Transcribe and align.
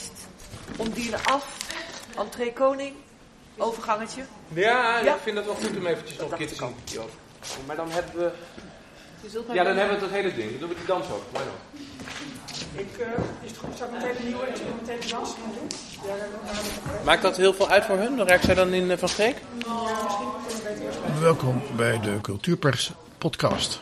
feest. 0.00 0.26
Ondine 0.76 1.16
af. 1.24 1.56
Entree 2.16 2.52
koning. 2.52 2.92
Overgangetje. 3.56 4.22
Ja, 4.48 4.98
Ja. 4.98 5.14
ik 5.14 5.20
vind 5.22 5.36
het 5.36 5.46
wel 5.46 5.54
goed 5.54 5.76
om 5.76 5.86
eventjes 5.86 6.18
nog 6.18 6.30
een 6.30 6.36
keer 6.38 6.48
te 6.48 6.54
zien. 6.84 7.04
Maar 7.66 7.76
dan 7.76 7.90
hebben 7.90 8.14
we... 8.14 8.30
Ja, 9.52 9.64
dan 9.64 9.76
hebben 9.76 9.94
we 9.94 10.00
dat 10.00 10.10
hele 10.10 10.34
ding. 10.34 10.50
Dan 10.50 10.58
doen 10.60 10.68
we 10.68 10.74
die 10.74 10.84
dans 10.86 11.06
ook. 11.10 11.22
Why 11.32 11.42
not? 11.42 11.82
Ik, 12.72 12.98
eh, 12.98 13.06
is 13.42 13.50
het 13.50 13.58
goed, 13.58 13.76
zal 13.76 13.86
ik 13.86 13.92
meteen 13.92 14.14
de 14.16 14.22
nieuwe 14.22 14.46
dans 15.10 15.30
gaan 15.30 15.52
doen? 15.54 15.68
Ja, 16.06 16.16
dan 16.16 17.04
Maakt 17.04 17.22
dat 17.22 17.36
heel 17.36 17.54
veel 17.54 17.68
uit 17.68 17.84
voor 17.84 17.96
hun? 17.96 18.16
Dan 18.16 18.26
raakt 18.26 18.44
zij 18.44 18.54
dan 18.54 18.72
in 18.72 18.90
eh, 18.90 18.98
Van 18.98 19.08
Streek? 19.08 19.36
Welkom 21.20 21.62
bij 21.76 22.00
de 22.00 22.18
Cultuurpers 22.22 22.90
podcast. 23.18 23.80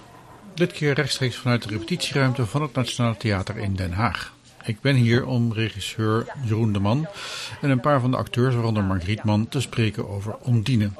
Dit 0.55 0.73
keer 0.73 0.95
rechtstreeks 0.95 1.37
vanuit 1.37 1.63
de 1.63 1.69
repetitieruimte 1.69 2.47
van 2.47 2.63
het 2.63 2.75
Nationaal 2.75 3.17
Theater 3.17 3.57
in 3.59 3.75
Den 3.75 3.93
Haag. 3.93 4.33
Ik 4.69 4.81
ben 4.81 4.95
hier 4.95 5.27
om 5.27 5.53
regisseur 5.53 6.27
Jeroen 6.45 6.73
de 6.73 6.79
Man 6.79 7.07
en 7.61 7.71
een 7.71 7.81
paar 7.81 8.01
van 8.01 8.11
de 8.11 8.17
acteurs, 8.17 8.55
waaronder 8.55 8.85
Mark 8.85 9.03
Rietman, 9.03 9.49
te 9.49 9.61
spreken 9.61 10.09
over 10.09 10.37
Ondine. 10.37 10.91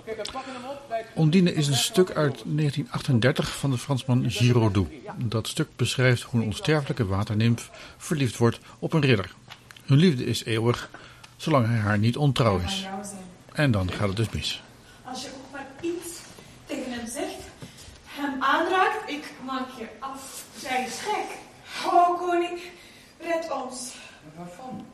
Ondine 1.15 1.55
is 1.55 1.67
een 1.67 1.75
stuk 1.75 2.11
uit 2.11 2.43
1938 2.45 3.57
van 3.57 3.71
de 3.71 3.79
Fransman 3.79 4.31
Giraudoux. 4.31 4.91
Dat 5.17 5.49
stuk 5.49 5.69
beschrijft 5.77 6.23
hoe 6.23 6.41
een 6.41 6.47
onsterfelijke 6.47 7.07
waternimf 7.07 7.71
verliefd 7.97 8.37
wordt 8.37 8.59
op 8.79 8.93
een 8.93 9.01
ridder. 9.01 9.35
Hun 9.85 9.99
liefde 9.99 10.25
is 10.25 10.45
eeuwig, 10.45 10.91
zolang 11.37 11.67
hij 11.67 11.79
haar 11.79 11.99
niet 11.99 12.17
ontrouw 12.17 12.59
is. 12.59 12.87
En 13.53 13.71
dan 13.71 13.91
gaat 13.91 14.09
het 14.09 14.17
dus 14.17 14.31
mis. 14.31 14.63
Als 15.05 15.23
je 15.23 15.29
ook 15.29 15.53
maar 15.53 15.67
iets 15.81 16.09
tegen 16.67 16.93
hem 16.93 17.07
zegt, 17.07 17.43
hem 18.05 18.43
aanraakt, 18.43 19.11
ik 19.11 19.33
maak 19.47 19.69
je 19.79 19.87
af. 19.99 20.45
Zij 20.59 20.85
is 20.85 21.01
gek. 21.01 21.37
Oh, 21.87 22.19
koning, 22.19 22.61
red 23.21 23.53
ons. 23.53 23.95
Waarvan? 24.37 24.87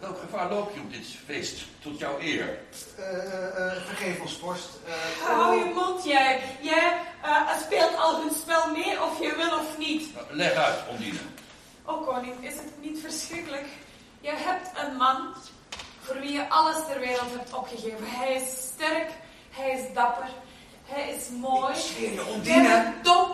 Welk 0.00 0.19
gevaar 0.30 0.48
loop 0.50 0.74
je 0.74 0.80
op 0.80 0.92
dit 0.92 1.06
feest 1.26 1.60
tot 1.82 1.98
jouw 1.98 2.18
eer? 2.20 2.58
Eh, 2.98 3.04
eh, 3.16 3.66
eh, 3.66 3.82
vergeef 3.86 4.20
ons, 4.20 4.36
vorst. 4.40 4.68
Eh, 4.86 5.26
Hou 5.26 5.58
je 5.58 5.72
mond, 5.74 6.04
jij. 6.04 6.40
Jij 6.60 6.92
eh, 7.22 7.48
speelt 7.64 7.96
al 7.96 8.20
hun 8.20 8.30
spel 8.42 8.70
mee 8.70 9.02
of 9.02 9.20
je 9.20 9.34
wil 9.36 9.58
of 9.58 9.78
niet. 9.78 10.08
Leg 10.30 10.52
uit, 10.52 10.78
Ondine. 10.90 11.18
Oh, 11.84 12.06
koning, 12.06 12.44
is 12.44 12.54
het 12.54 12.72
niet 12.80 13.00
verschrikkelijk? 13.00 13.66
Je 14.20 14.30
hebt 14.34 14.68
een 14.84 14.96
man 14.96 15.16
voor 16.00 16.20
wie 16.20 16.32
je 16.32 16.48
alles 16.48 16.76
ter 16.88 16.98
wereld 16.98 17.30
hebt 17.30 17.52
opgegeven. 17.54 17.98
Hij 18.06 18.34
is 18.34 18.48
sterk, 18.74 19.08
hij 19.50 19.70
is 19.70 19.94
dapper, 19.94 20.28
hij 20.84 21.08
is 21.10 21.28
mooi. 21.40 21.72
Ik 21.74 21.80
zweer 21.80 22.08
je, 22.10 22.14
Jij 22.14 22.24
Ondine. 22.34 22.68
bent 22.68 23.04
dom, 23.04 23.30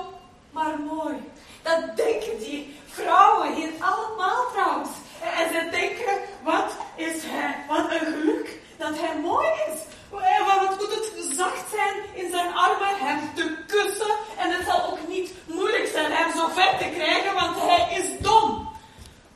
maar 0.50 0.78
mooi. 0.78 1.14
Dat 1.62 1.96
denken 1.96 2.38
die 2.38 2.76
vrouwen 2.90 3.54
hier 3.54 3.70
allemaal 3.80 4.44
trouwens. 4.52 4.88
En 5.20 5.48
ze 5.52 5.68
denken, 5.70 6.14
wat 6.42 6.76
is 6.96 7.22
hij? 7.24 7.54
Wat 7.68 7.90
een 7.90 7.98
geluk 8.12 8.58
dat 8.78 9.00
hij 9.00 9.16
mooi 9.22 9.46
is. 9.46 9.78
Eh, 10.20 10.46
Wat 10.46 10.68
wat 10.68 10.78
moet 10.78 10.94
het 10.94 11.36
zacht 11.36 11.64
zijn 11.70 11.94
in 12.24 12.30
zijn 12.30 12.54
armen 12.54 12.98
hem 12.98 13.30
te 13.34 13.56
kussen. 13.66 14.14
En 14.38 14.50
het 14.50 14.66
zal 14.66 14.84
ook 14.90 15.08
niet 15.08 15.30
moeilijk 15.46 15.86
zijn 15.92 16.12
hem 16.12 16.30
zo 16.36 16.46
ver 16.48 16.78
te 16.78 16.88
krijgen, 16.94 17.34
want 17.34 17.56
hij 17.60 17.98
is 17.98 18.06
dom. 18.20 18.68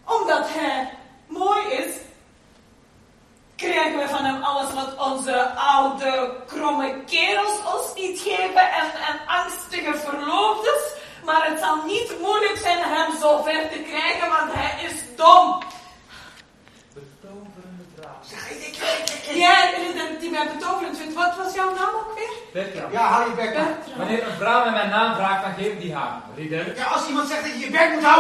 Omdat 0.05 0.47
hij 0.49 0.91
mooi 1.27 1.67
is, 1.67 1.95
krijgen 3.57 3.99
we 3.99 4.09
van 4.09 4.25
hem 4.25 4.43
alles 4.43 4.73
wat 4.75 5.07
onze 5.13 5.51
oude, 5.51 6.33
kromme 6.47 7.05
kerels 7.07 7.59
ons 7.75 7.95
niet 7.95 8.21
geven 8.21 8.73
en, 8.73 8.87
en 9.09 9.21
angstige 9.27 9.95
verloofdes. 9.95 10.83
Maar 11.25 11.51
het 11.51 11.59
zal 11.61 11.85
niet 11.85 12.13
moeilijk 12.21 12.57
zijn 12.63 12.79
hem 12.83 13.19
zo 13.21 13.43
ver 13.43 13.69
te 13.71 13.79
krijgen, 13.79 14.29
want 14.29 14.53
hij 14.53 14.85
is 14.85 14.93
dom. 15.17 15.63
zeg, 18.31 18.51
ik, 18.51 18.57
ik, 18.57 18.77
ik, 18.77 19.29
ik- 19.29 19.37
Jij, 19.37 19.75
ridder 19.87 20.21
die 20.21 20.31
mij 20.31 20.49
betoverend 20.53 20.97
vindt, 20.99 21.15
wat 21.15 21.37
was 21.37 21.55
jouw 21.55 21.75
naam 21.75 21.95
ook 21.95 22.13
weer? 22.15 22.29
Bertram. 22.53 22.93
Ja, 22.93 23.07
hou 23.09 23.29
je 23.31 23.35
bek 23.37 23.55
maar. 23.57 23.65
Bertram. 23.67 23.99
Wanneer 23.99 24.27
een 24.27 24.37
vrouw 24.37 24.65
met 24.65 24.73
mijn 24.73 24.89
naam 24.89 25.15
vraagt, 25.15 25.43
dan 25.43 25.55
geef 25.55 25.67
ik 25.73 25.81
die 25.81 25.95
haar. 25.95 26.23
Ridder. 26.37 26.77
Ja, 26.77 26.85
als 26.85 27.07
iemand 27.09 27.29
zegt 27.29 27.43
dat 27.43 27.61
je 27.61 27.71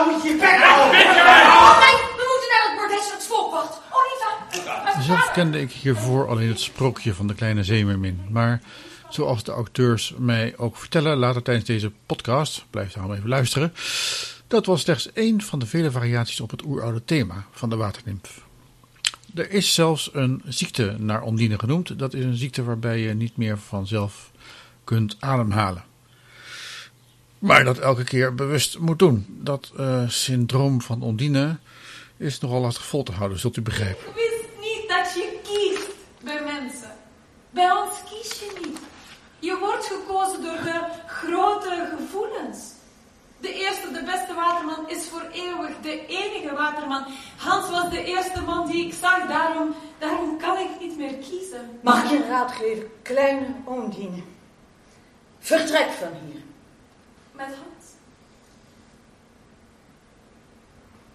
bek 0.04 0.12
moet 0.12 0.22
je 0.22 0.28
je 0.28 0.36
bek 0.36 0.62
houden. 0.62 1.00
Oh 1.00 1.78
nee, 1.78 1.96
we 2.18 2.24
moeten 2.30 2.50
naar 2.50 2.64
het 2.68 2.76
bordes 2.78 3.06
van 3.06 3.16
het 3.18 3.26
volkwacht. 3.26 3.80
Oliva. 3.90 5.00
Zelf 5.02 5.30
kende 5.32 5.60
ik 5.60 5.72
hiervoor 5.72 6.28
alleen 6.28 6.48
het 6.48 6.60
sprookje 6.60 7.14
van 7.14 7.26
de 7.26 7.34
kleine 7.34 7.64
zeemermin. 7.64 8.20
Maar 8.30 8.60
zoals 9.08 9.44
de 9.44 9.52
auteurs 9.52 10.14
mij 10.18 10.54
ook 10.56 10.76
vertellen 10.76 11.16
later 11.16 11.42
tijdens 11.42 11.66
deze 11.66 11.92
podcast, 12.06 12.64
blijf 12.70 12.92
daarom 12.92 13.12
even 13.12 13.28
luisteren, 13.28 13.74
dat 14.46 14.66
was 14.66 14.80
slechts 14.80 15.12
één 15.12 15.42
van 15.42 15.58
de 15.58 15.66
vele 15.66 15.90
variaties 15.90 16.40
op 16.40 16.50
het 16.50 16.64
oeroude 16.64 17.04
thema 17.04 17.44
van 17.50 17.70
de 17.70 17.76
waternimf. 17.76 18.40
Er 19.34 19.50
is 19.50 19.74
zelfs 19.74 20.10
een 20.12 20.42
ziekte 20.44 20.94
naar 20.98 21.22
Ondine 21.22 21.58
genoemd. 21.58 21.98
Dat 21.98 22.14
is 22.14 22.24
een 22.24 22.36
ziekte 22.36 22.64
waarbij 22.64 22.98
je 22.98 23.14
niet 23.14 23.36
meer 23.36 23.58
vanzelf 23.58 24.30
kunt 24.84 25.16
ademhalen. 25.20 25.84
Maar 27.40 27.64
dat 27.64 27.78
elke 27.78 28.04
keer 28.04 28.34
bewust 28.34 28.78
moet 28.78 28.98
doen. 28.98 29.26
Dat 29.28 29.70
eh, 29.76 30.08
syndroom 30.08 30.80
van 30.80 31.02
Ondine 31.02 31.58
is 32.16 32.40
nogal 32.40 32.60
lastig 32.60 32.84
vol 32.84 33.02
te 33.02 33.12
houden, 33.12 33.38
zult 33.38 33.56
u 33.56 33.62
begrijpen. 33.62 34.08
Ik 34.08 34.14
wist 34.14 34.44
niet 34.60 34.88
dat 34.88 35.12
je 35.14 35.38
kiest 35.42 35.88
bij 36.24 36.42
mensen. 36.44 36.90
Bij 37.50 37.70
ons 37.70 37.94
kies 38.10 38.38
je 38.38 38.60
niet. 38.64 38.78
Je 39.38 39.56
wordt 39.60 39.86
gekozen 39.86 40.42
door 40.42 40.62
de 40.64 40.80
grote 41.06 41.96
gevoelens. 41.96 42.58
De 43.40 43.52
eerste, 43.52 43.92
de 43.92 44.02
beste 44.04 44.34
waterman 44.34 44.88
is 44.88 45.08
voor 45.08 45.26
eeuwig 45.32 45.70
de 45.82 46.06
enige 46.06 46.54
waterman. 46.54 47.04
Hans 47.36 47.70
was 47.70 47.90
de 47.90 48.04
eerste 48.04 48.40
man 48.40 48.66
die 48.70 48.86
ik 48.86 48.94
zag, 49.00 49.26
daarom, 49.28 49.74
daarom 49.98 50.38
kan 50.38 50.58
ik 50.58 50.68
niet 50.80 50.96
meer 50.96 51.14
kiezen. 51.14 51.78
Mag 51.82 52.04
ik 52.04 52.10
je 52.10 52.16
een 52.16 52.28
raad 52.28 52.52
geven, 52.52 52.84
kleine 53.02 53.46
Ondine? 53.64 54.22
Vertrek 55.38 55.90
van 55.90 56.12
hier. 56.26 56.49
Met 57.40 57.48
Hans? 57.48 57.84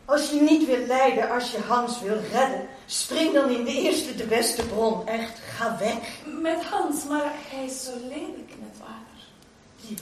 Als 0.05 0.29
je 0.29 0.41
niet 0.41 0.65
wil 0.65 0.85
lijden, 0.85 1.29
als 1.29 1.51
je 1.51 1.59
Hans 1.59 2.01
wil 2.01 2.19
redden, 2.31 2.67
spring 2.85 3.33
dan 3.33 3.49
in 3.49 3.63
de 3.63 3.71
eerste 3.71 4.15
de 4.15 4.25
beste 4.25 4.65
bron. 4.65 5.07
Echt, 5.07 5.39
ga 5.39 5.77
weg. 5.77 6.25
Met 6.25 6.63
Hans, 6.63 7.05
maar 7.05 7.33
hij 7.35 7.65
is 7.65 7.83
zo 7.83 7.91
lelijk 8.07 8.53
met 8.59 8.77
water. 8.79 9.27
Je, 9.75 9.95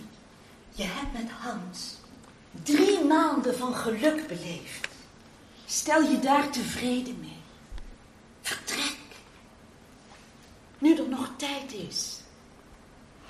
je 0.72 0.84
hebt 0.84 1.14
met 1.14 1.32
Hans 1.32 1.96
drie 2.64 3.04
maanden 3.04 3.58
van 3.58 3.76
geluk 3.76 4.28
beleefd. 4.28 4.88
Stel 5.66 6.02
je 6.02 6.20
daar 6.20 6.50
tevreden 6.50 7.20
mee. 7.20 7.42
Vertrek. 8.42 8.98
Nu 10.78 10.98
er 10.98 11.10
nog 11.10 11.30
tijd 11.38 11.74
is. 11.74 12.20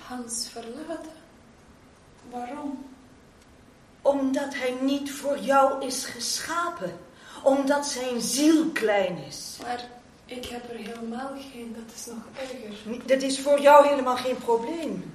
Hans 0.08 0.48
verlaten? 0.52 1.23
Waarom? 2.32 2.86
Omdat 4.02 4.56
hij 4.56 4.76
niet 4.82 5.12
voor 5.12 5.40
jou 5.40 5.86
is 5.86 6.06
geschapen. 6.06 7.00
Omdat 7.44 7.86
zijn 7.86 8.22
ziel 8.22 8.66
klein 8.70 9.18
is. 9.28 9.58
Maar 9.62 9.86
ik 10.26 10.46
heb 10.46 10.70
er 10.70 10.76
helemaal 10.76 11.32
geen, 11.52 11.76
dat 11.76 11.96
is 11.96 12.06
nog 12.06 12.24
erger. 12.42 13.08
Dat 13.08 13.22
is 13.22 13.40
voor 13.40 13.62
jou 13.62 13.88
helemaal 13.88 14.18
geen 14.18 14.38
probleem. 14.38 15.12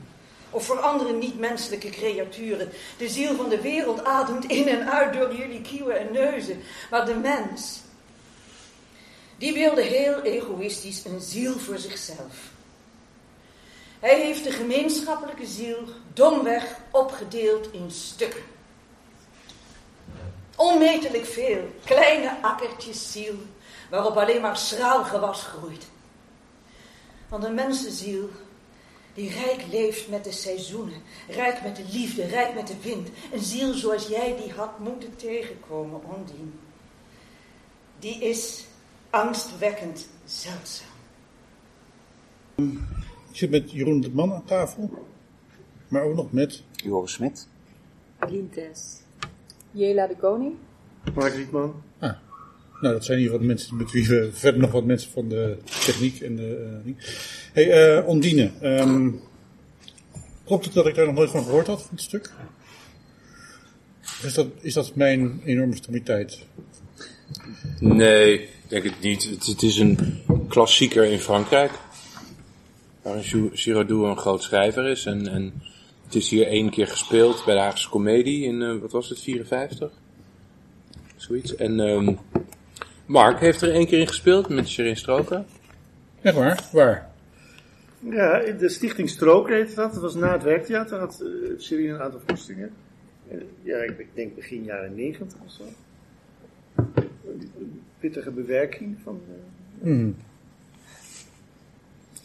Of 0.50 0.64
voor 0.64 0.80
andere 0.80 1.12
niet-menselijke 1.12 1.90
creaturen. 1.90 2.68
De 2.98 3.08
ziel 3.08 3.36
van 3.36 3.48
de 3.48 3.60
wereld 3.60 4.04
ademt 4.04 4.44
in 4.44 4.68
en 4.68 4.90
uit 4.90 5.12
door 5.12 5.34
jullie 5.34 5.60
kieuwen 5.60 5.98
en 5.98 6.12
neuzen. 6.12 6.62
Maar 6.90 7.06
de 7.06 7.14
mens, 7.14 7.80
die 9.38 9.52
wilde 9.52 9.82
heel 9.82 10.22
egoïstisch 10.22 11.04
een 11.04 11.20
ziel 11.20 11.58
voor 11.58 11.78
zichzelf. 11.78 12.56
Hij 14.00 14.20
heeft 14.20 14.44
de 14.44 14.50
gemeenschappelijke 14.50 15.46
ziel 15.46 15.78
domweg 16.12 16.76
opgedeeld 16.90 17.72
in 17.72 17.90
stukken. 17.90 18.42
Onmetelijk 20.56 21.24
veel 21.24 21.72
kleine 21.84 22.42
akkertjes 22.42 23.12
ziel, 23.12 23.34
waarop 23.90 24.16
alleen 24.16 24.40
maar 24.40 24.56
schraal 24.56 25.04
gewas 25.04 25.42
groeit. 25.42 25.86
Want 27.28 27.44
een 27.44 27.54
mensenziel 27.54 28.30
die 29.14 29.30
rijk 29.30 29.64
leeft 29.70 30.08
met 30.08 30.24
de 30.24 30.32
seizoenen, 30.32 31.02
rijk 31.28 31.62
met 31.62 31.76
de 31.76 31.84
liefde, 31.92 32.26
rijk 32.26 32.54
met 32.54 32.66
de 32.66 32.80
wind. 32.82 33.08
Een 33.32 33.42
ziel 33.42 33.74
zoals 33.74 34.06
jij 34.06 34.36
die 34.42 34.52
had 34.52 34.78
moeten 34.78 35.16
tegenkomen, 35.16 36.00
Ondien. 36.04 36.60
Die 37.98 38.20
is 38.20 38.64
angstwekkend 39.10 40.06
zeldzaam. 40.24 40.86
Ik 43.38 43.44
zit 43.44 43.62
met 43.62 43.70
Jeroen 43.70 44.00
de 44.00 44.10
Man 44.10 44.32
aan 44.32 44.44
tafel, 44.44 44.90
maar 45.88 46.02
ook 46.02 46.14
nog 46.14 46.32
met 46.32 46.62
Joris 46.72 47.12
Smit. 47.12 47.48
Lintes. 48.28 49.00
Jela 49.70 50.06
de 50.06 50.16
Koning. 50.16 50.54
Mark 51.14 51.34
Rietman. 51.34 51.82
Ah, 51.98 52.12
nou, 52.80 52.94
dat 52.94 53.04
zijn 53.04 53.18
in 53.18 53.24
ieder 53.24 53.38
geval 53.38 53.38
de 53.38 53.46
mensen 53.46 53.76
met 53.76 53.90
wie 53.90 54.08
we 54.08 54.28
verder 54.32 54.60
nog 54.60 54.70
wat 54.70 54.84
mensen 54.84 55.10
van 55.10 55.28
de 55.28 55.58
techniek 55.84 56.20
en 56.20 56.36
de. 56.36 56.80
eh, 56.84 56.92
hey, 57.52 57.96
eh, 57.96 58.06
Ondine. 58.08 58.50
ehm, 58.60 59.10
klopt 60.44 60.64
het 60.64 60.74
dat 60.74 60.86
ik 60.86 60.94
daar 60.94 61.06
nog 61.06 61.14
nooit 61.14 61.30
van 61.30 61.44
gehoord 61.44 61.66
had, 61.66 61.82
van 61.82 61.90
het 61.90 62.00
stuk? 62.00 62.32
Is 64.22 64.34
dat, 64.34 64.46
is 64.60 64.74
dat 64.74 64.94
mijn 64.94 65.40
enorme 65.44 65.76
stomiteit? 65.76 66.46
Nee, 67.80 68.48
denk 68.68 68.84
het 68.84 69.00
niet. 69.00 69.30
Het, 69.30 69.46
het 69.46 69.62
is 69.62 69.76
een 69.78 69.98
klassieker 70.48 71.04
in 71.04 71.18
Frankrijk. 71.18 71.70
Waar 73.08 73.22
Gi- 73.24 73.50
Giraudoux 73.52 74.08
een 74.08 74.16
groot 74.16 74.42
schrijver 74.42 74.84
is. 74.84 75.06
En, 75.06 75.28
en 75.28 75.52
het 76.04 76.14
is 76.14 76.30
hier 76.30 76.46
één 76.46 76.70
keer 76.70 76.86
gespeeld 76.86 77.42
bij 77.44 77.54
de 77.54 77.60
Haagse 77.60 77.88
Comedie 77.88 78.44
in, 78.44 78.62
eh, 78.62 78.76
wat 78.80 78.92
was 78.92 79.08
het, 79.08 79.20
54? 79.20 79.90
Zoiets. 81.16 81.54
En 81.56 81.80
ehm, 81.80 82.14
Mark 83.06 83.40
heeft 83.40 83.60
er 83.62 83.72
één 83.72 83.86
keer 83.86 83.98
in 83.98 84.06
gespeeld 84.06 84.48
met 84.48 84.68
Sherin 84.68 84.96
Stroker. 84.96 85.44
Echt 86.22 86.34
waar? 86.34 86.68
Waar? 86.72 87.10
Ja, 88.10 88.38
in 88.38 88.56
de 88.56 88.68
Stichting 88.68 89.08
Stroker 89.08 89.54
heette 89.56 89.74
dat. 89.74 89.92
Dat 89.92 90.02
was 90.02 90.14
na 90.14 90.32
het 90.32 90.42
werktheater. 90.42 90.98
Had 90.98 91.22
uh, 91.70 91.90
een 91.90 92.00
aantal 92.00 92.20
voorstellingen. 92.26 92.70
Ja, 93.62 93.76
ik 93.76 94.06
denk 94.14 94.34
begin 94.34 94.64
jaren 94.64 94.94
negentig 94.94 95.36
of 95.46 95.52
zo. 95.52 95.62
Pittige 97.98 98.30
bewerking 98.30 98.96
van... 99.02 99.20
eh, 99.28 99.82
Hmm. 99.82 100.16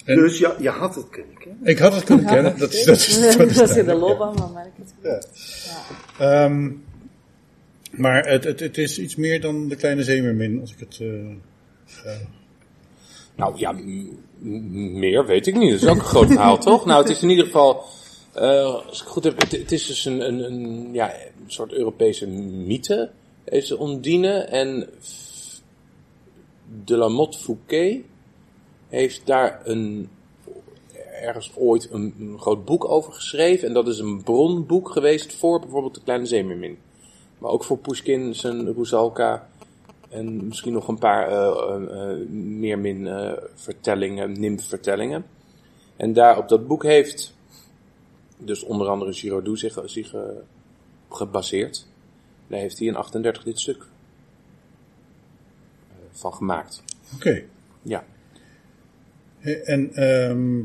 En- 0.04 0.16
Dus 0.16 0.38
ja, 0.38 0.56
je 0.60 0.70
had 0.70 0.96
het 0.96 1.10
kunnen 1.10 1.38
kennen. 1.38 1.60
Ik 1.64 1.78
had 1.78 1.96
het 1.96 2.04
kunnen 2.04 2.26
kennen. 2.26 2.58
Dat 2.60 2.74
is, 2.74 2.84
dat 2.84 2.96
is, 2.96 3.22
dat 3.22 3.50
is 3.50 3.58
Dat 3.58 3.68
zit 3.70 3.78
er 3.78 3.86
duidelijk, 3.86 4.00
lop 4.02 4.20
ja. 4.20 4.26
aan, 4.26 4.36
dan 4.36 4.54
merk 4.54 4.68
ik 4.68 4.86
het. 5.02 5.22
Ja. 6.18 6.46
Ehm, 6.46 6.72
maar 7.92 8.28
het, 8.28 8.44
het, 8.44 8.60
het 8.60 8.78
is 8.78 9.00
iets 9.00 9.16
meer 9.16 9.42
dan 9.42 9.68
de 9.68 9.76
kleine 9.76 10.04
zeemermin, 10.04 10.60
als 10.62 10.72
ik 10.72 10.80
het... 10.80 10.98
eh, 11.02 11.20
eh, 12.12 12.20
Nou 13.36 13.58
ja, 13.58 13.76
meer 14.40 15.26
weet 15.26 15.48
ik 15.48 15.56
niet. 15.56 15.72
Dat 15.72 15.82
is 15.82 15.88
ook 15.88 15.96
een 15.96 16.02
groot 16.02 16.28
verhaal, 16.28 16.58
toch? 16.70 16.86
Nou, 16.86 17.02
het 17.02 17.12
is 17.12 17.22
in 17.22 17.30
ieder 17.30 17.46
geval, 17.46 17.84
eh, 18.34 18.64
als 18.64 18.84
ik 18.84 18.90
het 19.00 19.00
goed 19.10 19.24
heb, 19.24 19.40
het, 19.42 19.52
het 19.52 19.72
is 19.72 19.88
dus 19.88 20.06
een, 20.06 20.28
een, 20.28 20.40
een, 20.44 20.90
ja, 20.94 21.14
een 21.14 21.52
soort 21.52 21.72
Europese 21.74 22.28
mythe, 22.28 23.10
deze 23.44 23.78
Ondine. 23.78 24.34
En 24.38 24.90
de 26.86 26.98
la 26.98 27.08
Motte 27.08 27.38
Fouquet 27.40 28.02
heeft 29.00 29.26
daar 29.26 29.62
een, 29.64 30.10
ergens 31.22 31.52
ooit 31.56 31.92
een, 31.92 32.16
een 32.20 32.40
groot 32.40 32.66
boek 32.66 32.90
over 32.90 33.14
geschreven. 33.14 33.68
En 33.68 33.74
dat 33.74 33.88
is 33.88 34.00
een 34.00 34.24
bronboek 34.24 34.90
geweest 34.90 35.36
voor 35.36 35.60
bijvoorbeeld 35.60 35.96
de 35.96 36.02
kleine 36.04 36.26
zeemermin. 36.26 36.78
Maar 37.38 37.52
ook 37.52 37.64
voor 37.64 37.78
Pushkin, 37.78 38.36
zijn 38.36 38.74
Rusalka. 38.74 39.48
En 40.10 40.48
misschien 40.48 40.74
nog 40.74 40.88
een 40.88 40.98
paar 40.98 41.28
eh, 41.28 41.48
eh, 41.48 42.12
eh, 42.12 42.30
meer 42.30 42.80
min 42.80 43.08
eh, 43.08 43.32
vertellingen, 43.54 44.40
nymfvertellingen. 44.40 45.26
En 45.96 46.14
daar 46.14 46.38
op 46.38 46.50
dat 46.50 46.68
boek 46.68 46.84
heeft 46.84 47.36
dus 48.38 48.64
onder 48.64 48.88
andere 48.88 49.14
Giraudoux 49.14 49.60
zich, 49.60 49.80
zich 49.86 50.14
eh, 50.14 50.22
gebaseerd. 51.10 51.88
Daar 52.48 52.60
heeft 52.60 52.78
hij 52.78 52.88
in 52.88 52.96
38 52.96 53.44
dit 53.44 53.60
stuk 53.60 53.88
eh, 55.90 55.96
van 56.12 56.34
gemaakt. 56.34 56.84
Oké. 57.16 57.44
Ja. 57.82 58.04
En 59.44 59.94
ehm 59.94 60.64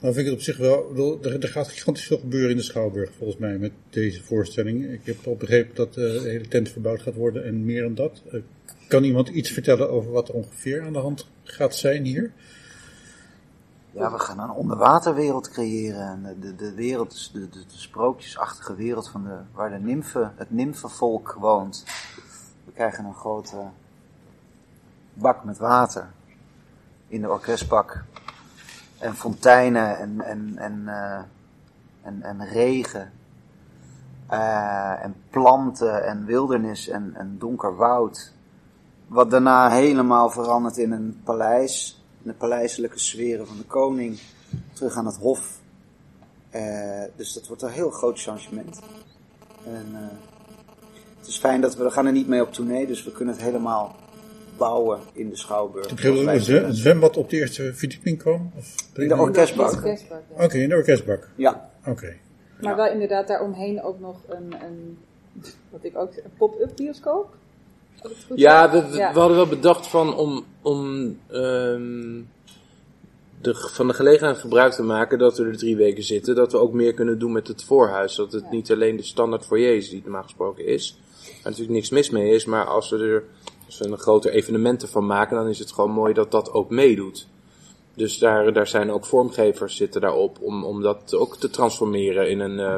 nou 0.00 0.14
vind 0.14 0.26
ik 0.26 0.32
het 0.32 0.34
op 0.34 0.40
zich 0.40 0.56
wel, 0.56 1.20
er, 1.22 1.42
er 1.42 1.48
gaat 1.48 1.68
gigantisch 1.68 2.06
veel 2.06 2.18
gebeuren 2.18 2.50
in 2.50 2.56
de 2.56 2.62
Schouwburg 2.62 3.12
volgens 3.16 3.38
mij 3.38 3.58
met 3.58 3.72
deze 3.90 4.24
voorstelling. 4.24 4.92
Ik 4.92 5.06
heb 5.06 5.26
al 5.26 5.36
begrepen 5.36 5.74
dat 5.74 5.88
eh, 5.88 5.94
de 5.94 6.28
hele 6.28 6.48
tent 6.48 6.68
verbouwd 6.68 7.02
gaat 7.02 7.14
worden 7.14 7.44
en 7.44 7.64
meer 7.64 7.82
dan 7.82 7.94
dat. 7.94 8.22
Eh, 8.32 8.40
kan 8.88 9.04
iemand 9.04 9.28
iets 9.28 9.50
vertellen 9.50 9.90
over 9.90 10.10
wat 10.10 10.28
er 10.28 10.34
ongeveer 10.34 10.82
aan 10.82 10.92
de 10.92 10.98
hand 10.98 11.28
gaat 11.42 11.76
zijn 11.76 12.04
hier? 12.04 12.32
Ja, 13.90 14.12
we 14.12 14.18
gaan 14.18 14.40
een 14.40 14.50
onderwaterwereld 14.50 15.50
creëren. 15.50 16.08
En 16.08 16.36
de, 16.40 16.54
de, 16.54 16.74
wereld, 16.74 17.30
de, 17.32 17.48
sprookjesachtige 17.66 18.74
wereld 18.74 19.08
van 19.08 19.24
de, 19.24 19.36
waar 19.52 19.70
de 19.70 19.84
nymfen, 19.84 20.32
het 20.36 20.50
nymfenvolk 20.50 21.36
woont. 21.40 21.84
We 22.64 22.72
krijgen 22.72 23.04
een 23.04 23.14
grote 23.14 23.56
bak 25.14 25.44
met 25.44 25.58
water 25.58 26.08
in 27.08 27.20
de 27.20 27.30
orkestbak. 27.30 28.04
En 28.98 29.14
fonteinen 29.14 29.98
en, 29.98 30.20
en, 30.20 30.52
en, 30.56 30.82
eh, 30.86 31.22
en, 32.02 32.22
en 32.22 32.48
regen. 32.48 33.12
Eh, 34.26 35.04
en 35.04 35.14
planten 35.30 36.06
en 36.06 36.24
wildernis 36.24 36.88
en, 36.88 37.12
en 37.14 37.36
donker 37.38 37.76
woud. 37.76 38.32
Wat 39.06 39.30
daarna 39.30 39.70
helemaal 39.70 40.30
verandert 40.30 40.76
in 40.76 40.92
een 40.92 41.20
paleis. 41.24 42.04
In 42.22 42.30
de 42.30 42.36
paleiselijke 42.36 42.98
sferen 42.98 43.46
van 43.46 43.56
de 43.56 43.64
koning. 43.64 44.20
Terug 44.72 44.96
aan 44.96 45.06
het 45.06 45.16
hof. 45.16 45.60
Eh, 46.50 47.02
dus 47.16 47.32
dat 47.32 47.46
wordt 47.46 47.62
een 47.62 47.70
heel 47.70 47.90
groot 47.90 48.20
changement. 48.20 48.80
En 49.64 49.86
het 51.18 51.26
is 51.26 51.38
fijn 51.38 51.60
dat 51.60 51.76
we, 51.76 51.84
we 51.84 51.90
gaan 51.90 52.06
er 52.06 52.12
niet 52.12 52.28
mee 52.28 52.42
op 52.42 52.52
tournee, 52.52 52.86
dus 52.86 53.04
we 53.04 53.12
kunnen 53.12 53.34
het 53.34 53.42
helemaal 53.42 53.96
bouwen 54.56 55.00
in 55.12 55.28
de 55.28 55.36
Schouwburg. 55.36 55.86
Ik 55.86 55.94
begreep 55.94 56.14
dat 56.24 56.34
een 56.34 56.40
zwe- 56.40 56.58
een 56.62 56.74
zwembad 56.74 57.16
op 57.16 57.30
de 57.30 57.36
eerste 57.36 57.74
verdieping 57.74 58.18
kwam? 58.18 58.50
Of 58.56 58.74
In 58.94 59.08
de 59.08 59.16
orkestbak. 59.16 59.72
orkestbak, 59.72 60.22
ja. 60.36 60.44
Oké, 60.44 60.56
in 60.58 60.68
de 60.68 60.74
orkestbak. 60.74 61.28
Ja. 61.36 61.70
Oké. 61.86 62.16
Maar 62.60 62.76
wel 62.76 62.90
inderdaad 62.92 63.28
daaromheen 63.28 63.82
ook 63.82 64.00
nog 64.00 64.16
een, 64.28 64.54
een 64.62 64.98
wat 65.70 65.84
ik 65.84 65.96
ook 65.96 66.10
een 66.16 66.30
pop-up 66.36 66.70
bioscoop. 66.76 67.34
Het 68.02 68.12
Ja, 68.34 68.70
we, 68.70 68.88
we, 68.90 68.96
Ja. 68.96 69.12
we 69.12 69.18
hadden 69.18 69.36
wel 69.36 69.46
bedacht 69.48 69.86
van 69.86 70.16
om, 70.16 70.44
om 70.62 71.18
ehm, 71.26 72.20
de, 73.40 73.54
van 73.54 73.86
de 73.88 73.94
gelegenheid 73.94 74.38
gebruik 74.38 74.72
te 74.72 74.82
maken 74.82 75.18
dat 75.18 75.38
we 75.38 75.44
er 75.44 75.56
drie 75.56 75.76
weken 75.76 76.02
zitten. 76.02 76.34
Dat 76.34 76.52
we 76.52 76.58
ook 76.58 76.72
meer 76.72 76.94
kunnen 76.94 77.18
doen 77.18 77.32
met 77.32 77.48
het 77.48 77.64
voorhuis. 77.64 78.14
Dat 78.16 78.32
het 78.32 78.50
niet 78.50 78.70
alleen 78.72 78.96
de 78.96 79.02
standaard 79.02 79.44
foyer 79.46 79.76
is 79.76 79.86
die 79.86 79.94
het 79.94 80.04
normaal 80.04 80.22
gesproken 80.22 80.66
is. 80.66 80.98
Waar 81.26 81.38
natuurlijk 81.42 81.70
niks 81.70 81.90
mis 81.90 82.10
mee 82.10 82.30
is. 82.34 82.44
Maar 82.44 82.64
als 82.64 82.90
we 82.90 82.98
er 82.98 83.24
als 83.66 83.78
we 83.78 83.86
een 83.86 83.98
groter 83.98 84.32
evenementen 84.32 84.88
van 84.88 85.06
maken, 85.06 85.36
dan 85.36 85.48
is 85.48 85.58
het 85.58 85.72
gewoon 85.72 85.90
mooi 85.90 86.14
dat 86.14 86.30
dat 86.30 86.52
ook 86.52 86.70
meedoet. 86.70 87.26
Dus 87.94 88.18
daar, 88.18 88.52
daar 88.52 88.66
zijn 88.66 88.90
ook 88.90 89.04
vormgevers 89.04 89.76
zitten 89.76 90.00
daarop 90.00 90.38
om, 90.40 90.64
om 90.64 90.82
dat 90.82 91.14
ook 91.14 91.36
te 91.36 91.50
transformeren 91.50 92.30
in 92.30 92.40
een... 92.40 92.58
eh, 92.58 92.76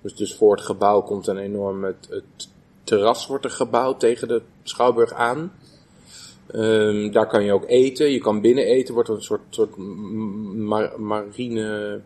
dus, 0.00 0.14
dus 0.14 0.34
voor 0.34 0.56
het 0.56 0.64
gebouw 0.64 1.02
komt 1.02 1.26
een 1.26 1.38
enorm... 1.38 1.84
Het, 1.84 2.06
het 2.10 2.48
terras 2.84 3.26
wordt 3.26 3.44
er 3.44 3.50
gebouwd 3.50 4.00
tegen 4.00 4.28
de 4.28 4.42
Schouwburg 4.62 5.12
aan. 5.12 5.52
Ehm, 6.46 7.10
daar 7.10 7.26
kan 7.26 7.44
je 7.44 7.52
ook 7.52 7.64
eten. 7.66 8.10
Je 8.10 8.18
kan 8.18 8.40
binnen 8.40 8.64
eten. 8.64 8.94
Wordt 8.94 9.08
een 9.08 9.22
soort, 9.22 9.40
soort 9.50 9.76
mar- 9.76 11.00
marine... 11.00 12.00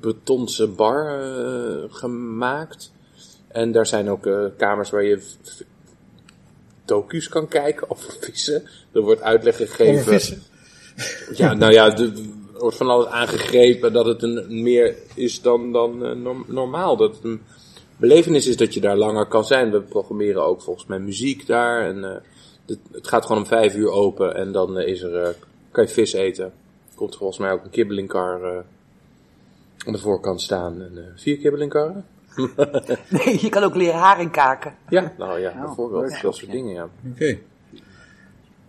Bretonse 0.00 0.68
bar 0.68 1.20
eh, 1.20 1.84
gemaakt. 1.88 2.92
En 3.48 3.72
daar 3.72 3.86
zijn 3.86 4.10
ook 4.10 4.26
eh, 4.26 4.44
kamers 4.56 4.90
waar 4.90 5.04
je 5.04 5.22
docu's 6.86 7.28
kan 7.28 7.48
kijken 7.48 7.90
over 7.90 8.16
vissen. 8.20 8.62
Er 8.92 9.00
wordt 9.00 9.20
uitleg 9.20 9.56
gegeven. 9.56 10.00
Over 10.00 10.12
vissen? 10.12 10.42
Ja, 11.34 11.54
nou 11.54 11.72
ja, 11.72 11.96
er 11.96 12.12
wordt 12.58 12.76
van 12.76 12.88
alles 12.88 13.06
aangegrepen 13.06 13.92
dat 13.92 14.06
het 14.06 14.22
een, 14.22 14.62
meer 14.62 14.96
is 15.14 15.42
dan, 15.42 15.72
dan 15.72 16.04
eh, 16.04 16.12
norm- 16.12 16.44
normaal. 16.48 16.96
Dat 16.96 17.14
het 17.14 17.24
een 17.24 17.42
belevenis 17.96 18.46
is 18.46 18.56
dat 18.56 18.74
je 18.74 18.80
daar 18.80 18.96
langer 18.96 19.26
kan 19.26 19.44
zijn. 19.44 19.70
We 19.70 19.80
programmeren 19.80 20.44
ook 20.44 20.62
volgens 20.62 20.86
mij 20.86 20.98
muziek 20.98 21.46
daar. 21.46 21.86
En, 21.86 22.04
eh, 22.04 22.16
het, 22.66 22.78
het 22.92 23.08
gaat 23.08 23.26
gewoon 23.26 23.42
om 23.42 23.48
vijf 23.48 23.74
uur 23.74 23.90
open 23.90 24.34
en 24.34 24.52
dan 24.52 24.78
eh, 24.78 24.88
is 24.88 25.02
er, 25.02 25.36
kan 25.70 25.84
je 25.84 25.90
vis 25.90 26.12
eten. 26.12 26.44
Er 26.44 26.94
komt 26.94 27.12
er 27.12 27.18
volgens 27.18 27.38
mij 27.38 27.52
ook 27.52 27.64
een 27.64 27.70
kibbelinkkar 27.70 28.42
eh 28.42 28.58
aan 29.86 29.92
de 29.92 29.98
voorkant 29.98 30.42
staan. 30.42 30.82
En, 30.82 31.12
vier 31.16 31.38
kibbelingkarren? 31.38 32.06
Nee, 33.24 33.38
je 33.40 33.48
kan 33.48 33.62
ook 33.62 33.74
leren 33.74 33.98
haring 33.98 34.30
kaken. 34.30 34.74
Ja, 34.88 35.12
nou 35.18 35.40
ja, 35.40 35.50
Oh, 35.50 35.60
bijvoorbeeld. 35.64 36.00
workshop, 36.00 36.22
Dat 36.22 36.34
soort 36.36 36.46
ja. 36.46 36.52
dingen, 36.52 36.74
ja. 36.74 36.88
Oké. 37.12 37.38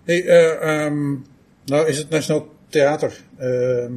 Hey, 0.03 0.25
eh, 0.25 0.86
ehm, 0.86 1.12
nou 1.65 1.88
is 1.88 1.97
het 1.97 2.09
Nationaal 2.09 2.47
Theater 2.69 3.21
ehm, 3.38 3.93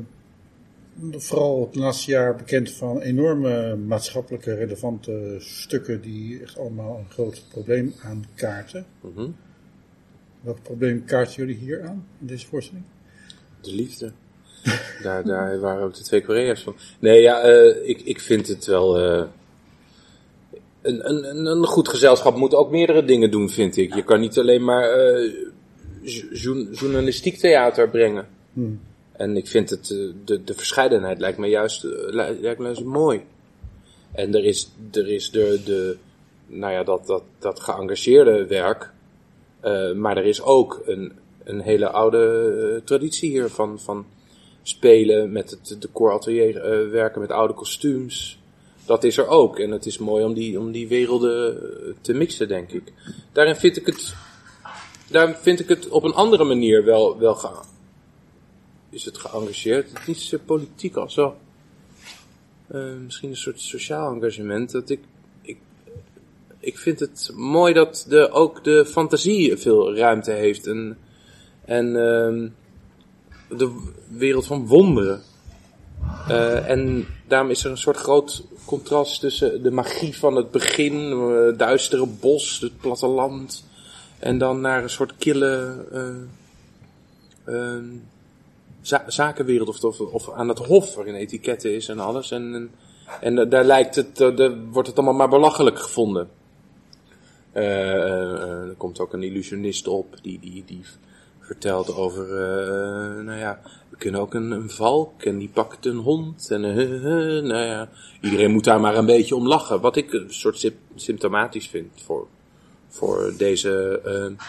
vooral 1.13 1.61
het 1.61 1.75
laatste 1.75 2.11
jaar 2.11 2.37
bekend 2.37 2.71
van 2.73 3.01
enorme 3.01 3.77
maatschappelijke 3.77 4.55
relevante 4.55 5.37
stukken 5.39 6.01
die 6.01 6.43
echt 6.43 6.59
allemaal 6.59 6.99
een 6.99 7.11
groot 7.11 7.45
probleem 7.51 7.95
aankaarten. 8.05 8.87
Mhm. 9.01 9.29
Welk 10.41 10.63
probleem 10.63 11.05
kaarten 11.05 11.35
jullie 11.35 11.57
hier 11.57 11.83
aan 11.83 12.07
in 12.21 12.27
deze 12.27 12.47
voorstelling? 12.47 12.85
De 13.61 13.75
liefde. 13.75 14.13
daar, 15.03 15.25
daar 15.25 15.61
waren 15.61 15.83
ook 15.85 15.95
de 15.95 16.03
twee 16.03 16.25
Korea's 16.25 16.63
van. 16.63 16.77
Nee, 16.99 17.21
ja, 17.23 17.41
eh, 17.41 17.89
ik, 17.89 18.01
ik 18.01 18.21
vind 18.21 18.47
het 18.49 18.67
wel. 18.67 18.99
Een, 20.83 21.09
een, 21.11 21.47
een- 21.47 21.67
goed 21.67 21.89
gezelschap 21.89 22.37
moet 22.37 22.55
ook 22.55 22.71
meerdere 22.71 23.05
dingen 23.05 23.31
doen, 23.31 23.51
vind 23.51 23.77
ik. 23.77 23.95
Je 23.95 24.05
kan 24.05 24.21
niet 24.21 24.39
alleen 24.39 24.65
maar 24.65 24.91
eh, 24.91 25.33
jo- 26.33 26.67
journalistiek 26.73 27.37
theater 27.37 27.89
brengen. 27.89 28.29
Hmm. 28.53 28.81
En 29.13 29.37
ik 29.37 29.47
vind 29.47 29.71
het, 29.71 29.91
eh, 29.91 29.99
de, 30.25 30.45
de 30.45 30.55
verscheidenheid 30.55 31.19
lijkt 31.19 31.39
me 31.39 31.47
juist, 31.47 31.85
eh, 31.85 31.91
li- 31.91 32.41
lijkt 32.41 32.59
me 32.59 32.65
juist 32.65 32.85
mooi. 32.85 33.23
En 34.13 34.35
er 34.35 34.45
is, 34.45 34.71
er 34.93 35.09
is 35.09 35.31
de, 35.31 35.61
de, 35.65 35.97
nou 36.47 36.73
ja, 36.73 36.85
dat, 36.85 37.07
dat, 37.07 37.23
dat 37.39 37.61
geëngageerde 37.61 38.47
werk. 38.47 38.93
Maar 39.97 40.17
er 40.17 40.25
is 40.25 40.43
ook 40.43 40.83
een, 40.87 41.13
een 41.45 41.61
hele 41.61 41.91
oude 41.91 42.83
traditie 42.85 43.31
hier 43.31 43.49
van, 43.49 43.81
van 43.81 44.07
spelen 44.63 45.33
met 45.33 45.51
het 45.51 45.77
decoratelier, 45.83 46.91
werken 46.91 47.21
met 47.21 47.31
oude 47.31 47.55
kostuums. 47.55 48.40
Dat 48.91 49.05
is 49.05 49.17
er 49.17 49.27
ook. 49.27 49.59
En 49.59 49.71
het 49.71 49.87
is 49.87 49.99
mooi 49.99 50.25
om 50.25 50.35
die, 50.35 50.59
om 50.59 50.73
die 50.73 50.89
werelden 50.89 51.63
eh, 51.63 51.95
te 52.01 52.13
mixen, 52.13 52.49
denk 52.49 52.71
ik. 52.73 52.93
Daarin 53.33 53.57
vind 53.57 53.77
ik 53.77 53.87
het 53.87 54.15
daar 55.11 55.39
vind 55.41 55.61
ik 55.61 55.69
het 55.69 55.89
op 55.89 56.03
een 56.05 56.15
andere 56.15 56.45
manier 56.45 56.85
wel, 56.85 57.19
wel 57.19 57.35
ga, 57.35 57.63
is 58.91 59.05
het 59.05 59.19
geëngageerd. 59.19 59.89
Het 59.89 59.99
is 60.01 60.07
niet 60.07 60.21
zo 60.21 60.39
politiek 60.45 60.97
als 60.97 61.15
wel. 61.15 61.37
eh, 62.67 62.93
misschien 63.05 63.31
een 63.31 63.37
soort 63.37 63.61
sociaal 63.61 64.15
engagement. 64.15 64.71
Dat 64.71 64.91
ik, 64.91 65.01
ik, 65.43 65.59
ik 66.61 66.79
vind 66.79 67.01
het 67.01 67.31
mooi 67.35 67.73
dat 67.73 68.07
de, 68.09 68.31
ook 68.31 68.65
de 68.65 68.87
fantasie 68.87 69.57
veel 69.57 69.97
ruimte 69.97 70.33
heeft. 70.33 70.67
En, 70.67 70.99
en 71.65 71.87
ehm, 71.87 72.49
de 73.59 73.91
wereld 74.09 74.47
van 74.47 74.67
wonderen. 74.67 75.23
Eh, 76.29 76.69
en 76.69 77.07
daarom 77.29 77.51
is 77.51 77.65
er 77.65 77.71
een 77.71 77.79
soort 77.79 77.97
groot 77.97 78.45
contrast 78.71 79.21
tussen 79.21 79.63
de 79.63 79.71
magie 79.71 80.17
van 80.17 80.37
het 80.37 80.51
begin, 80.51 81.13
eh, 81.13 81.59
duistere 81.59 82.07
bos, 82.07 82.61
het 82.61 82.81
platteland, 82.81 83.65
en 84.19 84.39
dan 84.39 84.61
naar 84.61 84.83
een 84.83 84.91
soort 84.91 85.17
kille 85.19 85.85
eh, 85.93 87.55
ehm, 87.55 87.85
za- 88.81 89.05
zakenwereld 89.07 89.85
of, 89.85 90.01
of, 90.01 90.31
aan 90.33 90.49
het 90.49 90.59
hof 90.59 90.95
waarin 90.95 91.15
etiketten 91.15 91.75
is 91.75 91.89
en 91.89 91.99
alles. 91.99 92.31
En, 92.31 92.71
en, 93.21 93.49
daar 93.49 93.65
lijkt 93.65 93.95
het, 93.95 94.21
eh, 94.21 94.37
daar 94.37 94.59
wordt 94.71 94.89
het 94.89 94.97
allemaal 94.97 95.17
maar 95.17 95.29
belachelijk 95.29 95.79
gevonden. 95.79 96.29
Er 97.53 98.75
komt 98.77 99.01
ook 99.01 99.13
een 99.13 99.23
illusionist 99.23 99.89
op 99.89 100.17
die, 100.23 100.39
die, 100.41 100.63
die 100.67 100.85
vertelt 101.51 101.95
over, 101.95 102.25
eh, 102.25 103.25
nou 103.25 103.39
ja, 103.39 103.61
we 103.89 103.97
kunnen 103.97 104.21
ook 104.21 104.35
een, 104.35 104.51
een 104.51 104.71
valk 104.71 105.23
en 105.23 105.39
die 105.39 105.49
pakt 105.49 105.87
een 105.87 105.97
hond 105.97 106.51
en 106.51 106.65
eh, 106.65 107.43
nou 107.43 107.65
ja, 107.65 107.89
iedereen 108.21 108.51
moet 108.51 108.65
daar 108.65 108.81
maar 108.81 108.97
een 108.97 109.07
beetje 109.07 109.37
om 109.37 109.47
lachen. 109.47 109.81
Wat 109.81 109.97
ik 109.97 110.13
een 110.13 110.35
soort 110.35 110.59
sym- 110.59 110.79
symptomatisch 110.95 111.69
vind 111.69 112.03
voor, 112.05 112.27
voor 112.89 113.33
deze, 113.37 114.01
eh, 114.05 114.47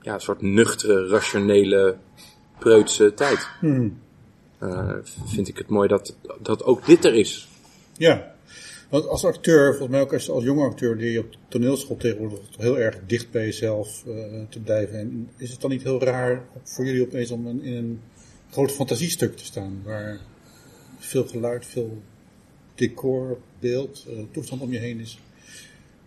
ja, 0.00 0.18
soort 0.18 0.42
nuchtere, 0.42 1.08
rationele, 1.08 1.96
preutse 2.58 3.14
tijd. 3.14 3.48
Hmm. 3.60 3.98
Vind 5.26 5.48
ik 5.48 5.58
het 5.58 5.68
mooi 5.68 5.88
dat, 5.88 6.16
dat 6.38 6.64
ook 6.64 6.86
dit 6.86 7.04
er 7.04 7.14
is. 7.14 7.48
Ja, 7.96 8.34
want 8.90 9.06
als 9.06 9.24
acteur, 9.24 9.68
volgens 9.68 9.90
mij 9.90 10.00
ook 10.00 10.12
als, 10.12 10.30
als 10.30 10.44
jonge 10.44 10.64
acteur, 10.64 10.96
leer 10.96 11.10
je 11.10 11.18
op 11.18 11.36
toneelschool 11.48 11.96
tegenwoordig 11.96 12.40
heel 12.56 12.78
erg 12.78 12.98
dicht 13.06 13.30
bij 13.30 13.44
jezelf 13.44 14.04
eh, 14.06 14.42
te 14.48 14.60
blijven. 14.60 14.98
En 14.98 15.28
is 15.36 15.50
het 15.50 15.60
dan 15.60 15.70
niet 15.70 15.82
heel 15.82 16.02
raar 16.02 16.44
voor 16.62 16.84
jullie 16.84 17.02
opeens 17.02 17.30
om 17.30 17.46
in 17.46 17.74
een 17.74 18.00
groot 18.50 18.72
fantasiestuk 18.72 19.36
te 19.36 19.44
staan, 19.44 19.80
waar 19.84 20.20
veel 20.98 21.26
geluid, 21.26 21.66
veel 21.66 22.02
decor, 22.74 23.38
beeld, 23.58 24.06
eh, 24.08 24.18
toestand 24.30 24.60
om 24.60 24.72
je 24.72 24.78
heen 24.78 25.00
is? 25.00 25.18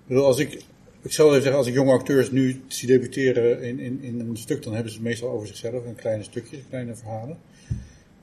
Ik 0.02 0.08
bedoel, 0.08 0.25
als 0.25 0.40
ik, 0.40 0.63
ik 1.02 1.12
zal 1.12 1.30
even 1.30 1.42
zeggen, 1.42 1.58
als 1.58 1.68
ik 1.68 1.74
jonge 1.74 1.92
acteurs 1.92 2.32
nu 2.32 2.62
zie 2.68 2.88
debuteren 2.88 3.62
in, 3.62 3.80
in, 3.80 4.02
in 4.02 4.20
een 4.20 4.38
stuk, 4.38 4.63
dan 4.63 4.74
hebben 4.74 4.92
ze 4.92 4.98
het 4.98 5.08
meestal 5.08 5.30
over 5.30 5.48
zichzelf, 5.48 5.86
een 5.86 5.96
kleine 5.96 6.24
stukjes, 6.24 6.60
kleine 6.70 6.96
verhalen. 6.96 7.38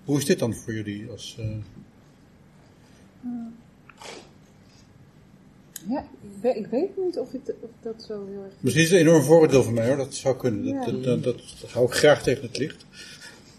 Hoe 0.04 0.18
is 0.18 0.24
dit 0.24 0.38
dan 0.38 0.54
voor 0.54 0.74
jullie 0.74 1.10
als... 1.10 1.36
eh, 1.38 1.46
Ja, 5.88 5.98
ik 6.22 6.40
weet, 6.42 6.56
ik 6.56 6.66
weet 6.66 6.96
niet 6.96 7.18
of, 7.18 7.32
ik, 7.32 7.40
of 7.60 7.70
dat 7.82 8.02
zo 8.08 8.26
heel 8.26 8.42
erg... 8.44 8.52
Misschien 8.60 8.84
is 8.84 8.90
het 8.90 9.00
een 9.00 9.06
enorm 9.06 9.22
voordeel 9.22 9.62
van 9.62 9.74
mij 9.74 9.86
hoor, 9.88 9.96
dat 9.96 10.14
zou 10.14 10.36
kunnen. 10.36 10.64
Dat, 10.64 10.72
Ja. 10.86 10.92
dat, 10.92 11.04
dat, 11.04 11.22
dat, 11.24 11.36
dat 11.60 11.70
hou 11.70 11.86
ik 11.86 11.92
graag 11.92 12.22
tegen 12.22 12.42
het 12.42 12.58
licht. 12.58 12.86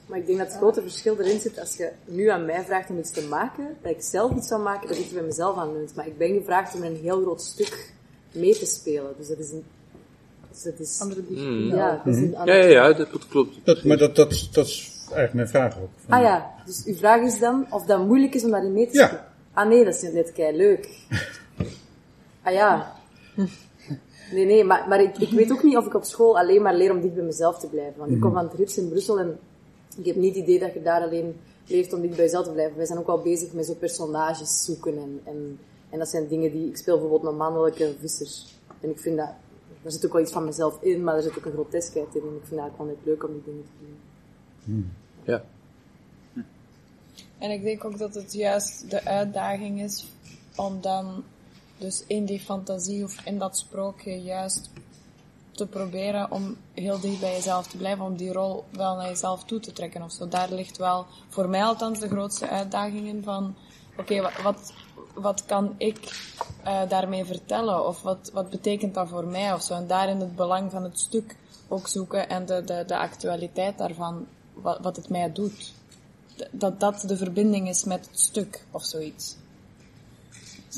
Maar 0.06 0.20
ik 0.20 0.26
denk 0.26 0.38
dat 0.38 0.48
het 0.48 0.58
grote 0.58 0.82
verschil 0.82 1.20
erin 1.20 1.40
zit 1.40 1.60
als 1.60 1.76
je 1.78 1.90
nu 2.06 2.28
aan 2.28 2.46
mij 2.46 2.64
vraagt 2.64 2.90
om 2.90 2.98
iets 3.00 3.12
te 3.12 3.28
maken, 3.30 3.68
dat 3.82 3.92
ik 3.92 4.02
zelf 4.02 4.36
iets 4.36 4.48
zou 4.48 4.62
maken, 4.62 4.88
dat 4.88 4.98
ik 4.98 5.08
er 5.08 5.14
bij 5.14 5.24
mezelf 5.24 5.58
aan 5.58 5.74
doe. 5.74 5.86
Maar 5.96 6.08
ik 6.08 6.18
ben 6.18 6.34
gevraagd 6.34 6.76
om 6.76 6.84
een 6.84 6.96
heel 7.02 7.22
groot 7.22 7.42
stuk 7.42 7.94
mee 8.32 8.58
te 8.58 8.66
spelen. 8.66 9.14
Dus 9.18 9.28
dat 9.28 9.38
is 9.38 9.52
een... 9.52 9.64
Dus 10.52 10.64
dat 10.64 10.80
is... 10.80 11.00
Andere 11.02 11.22
Mm. 11.30 11.76
Ja, 11.76 12.02
dat 12.06 12.14
is 12.16 12.22
een 12.22 12.32
Ja, 12.32 12.38
andere- 12.38 12.58
ja, 12.58 12.88
ja, 12.88 12.94
dat, 12.94 13.12
dat 13.12 13.28
klopt. 13.28 13.56
Dat, 13.64 13.84
maar 13.84 13.98
dat, 13.98 14.16
dat, 14.16 14.48
dat 14.52 14.68
is 14.68 14.92
eigenlijk 15.04 15.34
mijn 15.34 15.48
vraag 15.50 15.78
ook. 15.82 15.90
Van- 16.06 16.18
Ah 16.18 16.22
ja, 16.24 16.52
dus 16.66 16.84
uw 16.86 16.96
vraag 16.96 17.22
is 17.22 17.40
dan 17.40 17.66
of 17.70 17.86
dat 17.86 18.06
moeilijk 18.08 18.34
is 18.36 18.44
om 18.44 18.52
daarin 18.52 18.74
mee 18.74 18.88
te 18.88 18.98
Ja. 18.98 19.06
spelen? 19.08 19.26
Ah 19.54 19.68
nee, 19.68 19.84
dat 19.86 19.96
is 20.04 20.12
net 20.12 20.32
kei 20.32 20.58
leuk. 20.58 20.88
Ah 22.44 22.54
ja. 22.54 22.96
Nee, 24.32 24.46
nee, 24.46 24.64
maar, 24.64 24.88
maar 24.88 25.02
ik, 25.02 25.18
ik 25.18 25.30
weet 25.30 25.52
ook 25.52 25.64
niet 25.64 25.78
of 25.78 25.86
ik 25.86 25.94
op 25.94 26.04
school 26.04 26.40
alleen 26.40 26.62
maar 26.62 26.76
leer 26.76 26.92
om 26.92 27.02
dicht 27.02 27.14
bij 27.14 27.24
mezelf 27.24 27.60
te 27.60 27.68
blijven. 27.68 28.00
Want 28.00 28.12
ik 28.12 28.20
kom 28.20 28.34
van 28.34 28.44
het 28.44 28.54
RIPS 28.54 28.78
in 28.78 28.90
Brussel 28.90 29.20
en 29.20 29.40
ik 29.98 30.06
heb 30.06 30.16
niet 30.16 30.36
het 30.36 30.44
idee 30.44 30.60
dat 30.60 30.74
je 30.74 30.82
daar 30.82 31.02
alleen 31.02 31.40
leert 31.66 31.94
om 31.94 32.02
dicht 32.02 32.16
bij 32.16 32.26
jezelf 32.26 32.46
te 32.46 32.52
blijven. 32.52 32.78
Wij 32.78 32.86
zijn 32.86 33.00
ook 33.00 33.08
wel 33.08 33.22
bezig 33.22 33.54
met 33.54 33.66
zo 33.66 33.74
personages 33.74 34.64
zoeken 34.64 34.98
en, 34.98 35.22
en, 35.24 35.60
en 35.90 36.00
dat 36.00 36.10
zijn 36.10 36.28
dingen 36.28 36.52
die... 36.52 36.68
Ik 36.68 36.78
speel 36.78 37.00
bijvoorbeeld 37.00 37.32
een 37.32 37.38
mannelijke 37.38 37.96
visser. 38.00 38.44
En 38.80 38.90
ik 38.90 39.00
vind 39.00 39.18
dat... 39.18 39.30
Er 39.84 39.92
zit 39.92 40.06
ook 40.06 40.14
wel 40.14 40.22
iets 40.22 40.32
van 40.32 40.46
mezelf 40.46 40.82
in, 40.82 41.04
maar 41.04 41.16
er 41.16 41.22
zit 41.22 41.38
ook 41.38 41.46
een 41.46 41.52
groteskheid 41.52 42.16
in. 42.16 42.22
En 42.22 42.36
ik 42.42 42.48
vind 42.48 42.62
dat 42.62 42.70
gewoon 42.72 42.88
net 42.88 42.98
leuk 43.04 43.24
om 43.24 43.34
die 43.34 43.44
dingen 43.46 43.64
te 43.64 43.72
doen. 44.66 44.92
Ja. 45.24 45.44
En 47.38 47.52
ik 47.52 47.64
denk 47.64 47.86
ook 47.86 47.98
dat 47.98 48.14
het 48.14 48.34
juist 48.34 48.90
de 48.90 49.06
uitdaging 49.06 49.82
is 49.82 50.08
om 50.56 50.82
dan 50.82 51.24
dus 51.82 52.04
in 52.08 52.26
die 52.26 52.40
fantasie 52.40 53.04
of 53.04 53.26
in 53.26 53.38
dat 53.40 53.58
sprookje 53.58 54.22
juist 54.22 54.70
te 55.52 55.68
proberen 55.68 56.32
om 56.32 56.58
heel 56.74 57.00
dicht 57.00 57.20
bij 57.20 57.32
jezelf 57.32 57.68
te 57.68 57.78
blijven, 57.78 58.06
om 58.06 58.16
die 58.16 58.32
rol 58.34 58.64
wel 58.72 58.96
naar 58.96 59.08
jezelf 59.08 59.44
toe 59.44 59.60
te 59.60 59.74
trekken 59.74 60.02
of 60.04 60.12
zo. 60.12 60.28
Daar 60.28 60.52
ligt 60.52 60.78
wel 60.78 61.06
voor 61.30 61.50
mij 61.50 61.64
althans 61.64 62.00
de 62.00 62.08
grootste 62.08 62.50
uitdaging 62.50 63.08
in 63.08 63.24
van, 63.24 63.56
oké, 63.98 64.22
wa- 64.22 64.42
wat, 64.44 64.74
wat 65.14 65.46
kan 65.46 65.76
ik 65.78 66.30
eh, 66.64 66.82
daarmee 66.90 67.26
vertellen? 67.26 67.88
Of 67.88 68.02
wat, 68.02 68.30
wat 68.34 68.50
betekent 68.50 68.94
dat 68.94 69.10
voor 69.10 69.26
mij 69.28 69.54
of 69.54 69.62
zo? 69.62 69.74
En 69.74 69.88
daarin 69.88 70.20
het 70.20 70.36
belang 70.36 70.72
van 70.72 70.84
het 70.84 71.00
stuk 71.00 71.36
ook 71.68 71.88
zoeken 71.88 72.30
en 72.30 72.46
de, 72.46 72.64
de, 72.64 72.84
de 72.88 72.98
actualiteit 72.98 73.78
daarvan, 73.78 74.28
wat, 74.54 74.80
wat 74.82 74.96
het 74.96 75.10
mij 75.10 75.32
doet. 75.32 75.74
Dat 76.52 76.80
dat 76.80 77.04
de 77.08 77.18
verbinding 77.18 77.70
is 77.70 77.84
met 77.84 78.08
het 78.10 78.20
stuk 78.20 78.66
of 78.72 78.84
zoiets. 78.86 79.36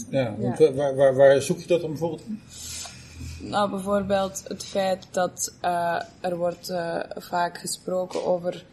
Ja, 0.09 0.35
want 0.38 0.57
Ja. 0.57 0.65
wa- 0.65 0.73
Waar, 0.75 0.95
waar, 0.95 1.15
waar 1.15 1.41
zoek 1.41 1.59
je 1.59 1.67
dat 1.67 1.81
dan 1.81 1.89
bijvoorbeeld 1.89 2.21
in? 2.25 2.41
Nou, 3.39 3.69
bijvoorbeeld 3.69 4.43
het 4.47 4.63
feit 4.65 5.07
dat 5.12 5.53
eh, 5.62 6.01
er 6.19 6.38
wordt 6.38 6.69
eh, 6.69 7.00
vaak 7.17 7.57
gesproken 7.57 8.25
over 8.25 8.65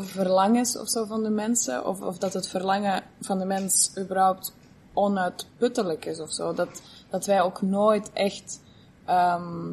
verlangens 0.00 0.78
of 0.78 0.88
zo 0.88 1.04
van 1.04 1.22
de 1.22 1.30
mensen, 1.30 1.86
of, 1.86 2.00
of 2.00 2.18
dat 2.18 2.32
het 2.32 2.48
verlangen 2.48 3.02
van 3.20 3.38
de 3.38 3.44
mens 3.44 3.90
überhaupt 3.98 4.52
onuitputtelijk 4.92 6.04
is 6.04 6.20
of 6.20 6.32
zo. 6.32 6.54
Dat, 6.54 6.82
dat 7.10 7.26
wij 7.26 7.40
ook 7.42 7.62
nooit 7.62 8.10
echt, 8.12 8.60
ehm, 9.04 9.72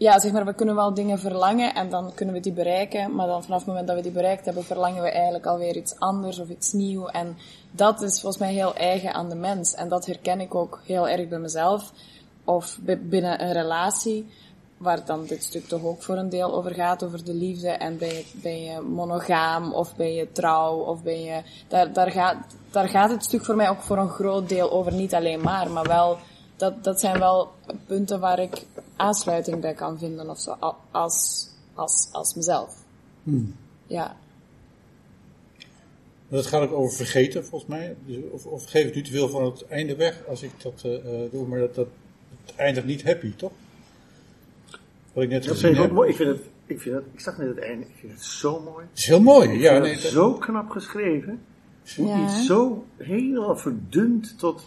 ja, 0.00 0.18
zeg 0.18 0.32
maar, 0.32 0.44
we 0.44 0.54
kunnen 0.54 0.74
wel 0.74 0.94
dingen 0.94 1.18
verlangen 1.18 1.74
en 1.74 1.90
dan 1.90 2.14
kunnen 2.14 2.34
we 2.34 2.40
die 2.40 2.52
bereiken, 2.52 3.14
maar 3.14 3.26
dan 3.26 3.42
vanaf 3.42 3.58
het 3.58 3.66
moment 3.66 3.86
dat 3.86 3.96
we 3.96 4.02
die 4.02 4.12
bereikt 4.12 4.44
hebben, 4.44 4.64
verlangen 4.64 5.02
we 5.02 5.10
eigenlijk 5.10 5.46
alweer 5.46 5.76
iets 5.76 5.98
anders 5.98 6.38
of 6.38 6.48
iets 6.48 6.72
nieuws. 6.72 7.10
En 7.10 7.36
dat 7.70 8.02
is 8.02 8.20
volgens 8.20 8.42
mij 8.42 8.52
heel 8.52 8.74
eigen 8.74 9.14
aan 9.14 9.28
de 9.28 9.34
mens. 9.34 9.74
En 9.74 9.88
dat 9.88 10.06
herken 10.06 10.40
ik 10.40 10.54
ook 10.54 10.80
heel 10.86 11.08
erg 11.08 11.28
bij 11.28 11.38
mezelf. 11.38 11.92
Of 12.44 12.78
bi- 12.80 12.96
binnen 12.96 13.42
een 13.42 13.52
relatie, 13.52 14.28
waar 14.76 15.04
dan 15.04 15.24
dit 15.26 15.44
stuk 15.44 15.68
toch 15.68 15.84
ook 15.84 16.02
voor 16.02 16.16
een 16.16 16.28
deel 16.28 16.54
over 16.54 16.74
gaat, 16.74 17.04
over 17.04 17.24
de 17.24 17.34
liefde. 17.34 17.68
En 17.68 17.98
ben 17.98 18.08
je, 18.08 18.64
je 18.64 18.80
monogaam, 18.80 19.72
of 19.72 19.96
ben 19.96 20.14
je 20.14 20.32
trouw, 20.32 20.76
of 20.76 21.02
ben 21.02 21.22
je... 21.22 21.42
Daar, 21.68 21.92
daar, 21.92 22.10
gaat, 22.10 22.36
daar 22.70 22.88
gaat 22.88 23.10
het 23.10 23.24
stuk 23.24 23.44
voor 23.44 23.56
mij 23.56 23.68
ook 23.68 23.80
voor 23.80 23.98
een 23.98 24.08
groot 24.08 24.48
deel 24.48 24.70
over, 24.70 24.92
niet 24.92 25.14
alleen 25.14 25.40
maar, 25.40 25.70
maar 25.70 25.86
wel... 25.86 26.18
Dat, 26.60 26.84
dat 26.84 27.00
zijn 27.00 27.18
wel 27.18 27.52
punten 27.86 28.20
waar 28.20 28.38
ik 28.38 28.62
aansluiting 28.96 29.60
bij 29.60 29.74
kan 29.74 29.98
vinden, 29.98 30.30
of 30.30 30.40
zo, 30.40 30.56
als, 30.90 31.48
als, 31.74 32.08
als 32.12 32.34
mezelf. 32.34 32.74
Hmm. 33.22 33.54
Ja. 33.86 34.16
Dat 36.28 36.46
gaat 36.46 36.62
ook 36.62 36.72
over 36.72 36.96
vergeten, 36.96 37.44
volgens 37.44 37.70
mij. 37.70 37.96
Dus 38.06 38.16
of, 38.30 38.46
of 38.46 38.64
geef 38.64 38.86
ik 38.86 38.94
nu 38.94 39.02
te 39.02 39.10
veel 39.10 39.28
van 39.28 39.44
het 39.44 39.66
einde 39.66 39.96
weg 39.96 40.26
als 40.28 40.42
ik 40.42 40.50
dat 40.62 40.82
eh, 40.84 40.94
eh, 41.24 41.30
doe, 41.32 41.46
maar 41.46 41.58
dat, 41.58 41.74
dat 41.74 41.86
het 42.46 42.54
eindigt 42.56 42.86
niet 42.86 43.02
happy, 43.02 43.34
toch? 43.36 43.52
Wat 45.12 45.24
ik 45.24 45.30
net 45.30 45.42
Dat 45.44 45.52
gezien 45.52 45.74
vind 45.74 45.84
ik 45.84 45.90
ook 45.90 45.96
mooi. 45.96 46.10
Ik, 46.10 46.16
vind 46.16 46.28
het, 46.28 46.40
ik, 46.66 46.80
vind 46.80 46.94
het, 46.94 47.04
ik 47.12 47.20
zag 47.20 47.38
net 47.38 47.48
het 47.48 47.58
einde. 47.58 47.84
Ik 47.86 47.94
vind 48.00 48.12
het 48.12 48.22
zo 48.22 48.60
mooi. 48.60 48.86
Het 48.90 48.98
is 48.98 49.06
heel 49.06 49.22
mooi, 49.22 49.48
Ik 49.52 49.60
ja. 49.60 49.70
vind 49.70 49.82
Nee, 49.82 49.92
het 49.92 50.02
dat- 50.02 50.12
zo 50.12 50.32
knap 50.32 50.70
geschreven. 50.70 51.40
Hoe 51.96 52.06
Ja. 52.08 52.24
iets 52.24 52.46
zo 52.46 52.84
helemaal 52.96 53.56
verdund 53.56 54.38
tot... 54.38 54.62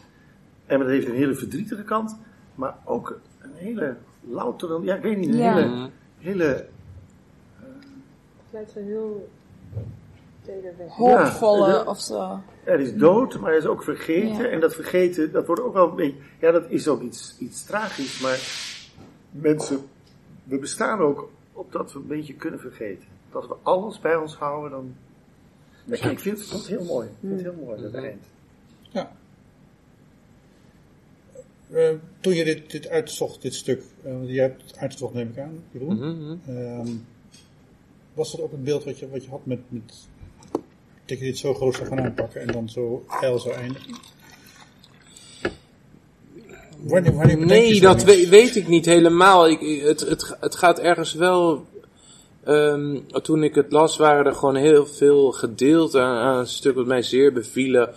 En 0.66 0.80
dat 0.80 0.88
heeft 0.88 1.08
een 1.08 1.16
hele 1.16 1.36
verdrietige 1.36 1.84
kant. 1.84 2.18
Maar 2.56 2.78
ook 2.84 3.20
een 3.40 3.54
hele 3.54 3.96
loutere... 4.22 4.82
Ja, 4.82 4.96
ik 4.96 5.02
weet 5.02 5.18
niet. 5.18 5.30
Een 5.30 5.38
Ja. 5.38 5.56
hele... 5.56 5.90
hele 6.18 6.44
Het 6.44 6.66
lijkt 8.50 8.72
zo 8.72 8.80
heel. 8.80 9.30
Hoopvolle 10.88 11.68
Ja, 11.68 11.84
of 11.84 12.00
zo. 12.02 12.40
Er 12.64 12.80
is 12.80 12.96
dood, 12.96 13.40
maar 13.40 13.52
er 13.52 13.58
is 13.58 13.66
ook 13.66 13.84
vergeten. 13.84 14.44
Ja. 14.44 14.50
En 14.50 14.60
dat 14.60 14.76
vergeten, 14.76 15.32
dat 15.32 15.46
wordt 15.46 15.62
ook 15.62 15.74
wel 15.74 15.90
een 15.90 15.96
beetje... 15.96 16.20
Ja, 16.40 16.52
dat 16.52 16.70
is 16.70 16.88
ook 16.88 17.02
iets, 17.02 17.36
iets 17.40 17.64
tragisch. 17.64 18.20
Maar 18.20 18.40
mensen, 19.32 19.80
we 20.44 20.60
bestaan 20.60 21.00
ook 21.00 21.30
opdat 21.54 21.94
we 21.94 22.00
een 22.00 22.08
beetje 22.08 22.34
kunnen 22.34 22.60
vergeten. 22.60 23.08
Als 23.32 23.48
we 23.48 23.56
alles 23.64 24.00
bij 24.00 24.16
ons 24.16 24.36
houden, 24.36 24.72
dan... 24.72 24.96
Ik 25.86 26.20
vind 26.20 26.50
het 26.50 26.68
heel 26.68 26.84
mooi. 26.84 27.08
Ik 27.08 27.14
vind 27.20 27.34
het 27.34 27.42
heel 27.42 27.66
mooi, 27.66 27.82
dat 27.82 27.94
eind. 27.94 28.24
Ja. 28.82 29.12
Eh, 31.74 31.90
toen 32.20 32.34
je 32.34 32.44
dit, 32.44 32.72
dit 32.72 32.88
uitzocht, 32.88 33.42
dit 33.42 33.54
stuk, 33.54 33.82
eh, 34.04 34.12
want 34.12 34.30
jij 34.30 34.44
hebt 34.44 34.62
het 34.68 34.78
uitgezocht 34.78 35.14
neem 35.14 35.30
ik 35.30 35.40
aan, 35.40 35.64
Jeroen. 35.72 35.96
Mhm, 35.96 36.36
Ehm, 36.58 36.88
was 38.14 38.32
dat 38.32 38.42
ook 38.42 38.52
het 38.52 38.64
beeld 38.64 38.84
wat 38.84 39.00
je, 39.00 39.10
wat 39.10 39.24
je 39.24 39.30
had 39.30 39.46
met, 39.46 39.60
met 39.68 39.94
dat 41.06 41.20
je 41.20 41.26
dit 41.26 41.38
zo 41.38 41.54
groot 41.54 41.76
zou 41.76 41.88
gaan 41.88 42.00
aanpakken 42.02 42.42
en 42.42 42.48
dan 42.48 42.70
zo 42.70 43.06
ijl 43.22 43.40
zou 43.40 43.56
eindigen? 43.56 43.94
Wanneer, 46.84 47.14
wanneer 47.16 47.40
bedenk 47.40 47.64
je 47.64 47.70
Nee, 47.72 47.82
dat 47.82 48.04
we- 48.04 48.28
weet 48.30 48.56
ik 48.56 48.68
niet 48.68 48.86
helemaal. 48.86 49.48
Ik, 49.50 49.82
het, 49.84 50.00
het, 50.00 50.36
het 50.40 50.56
gaat 50.56 50.80
ergens 50.80 51.14
wel. 51.14 51.66
ehm, 52.44 53.00
toen 53.22 53.44
ik 53.44 53.56
het 53.56 53.72
las, 53.72 53.98
waren 53.98 54.26
er 54.26 54.34
gewoon 54.36 54.56
heel 54.56 54.86
veel 54.86 55.32
gedeeld 55.32 55.96
aan, 55.96 56.18
aan 56.18 56.40
een 56.40 56.48
stuk 56.48 56.76
wat 56.76 56.86
mij 56.86 57.02
zeer 57.02 57.34
bevielen. 57.34 57.94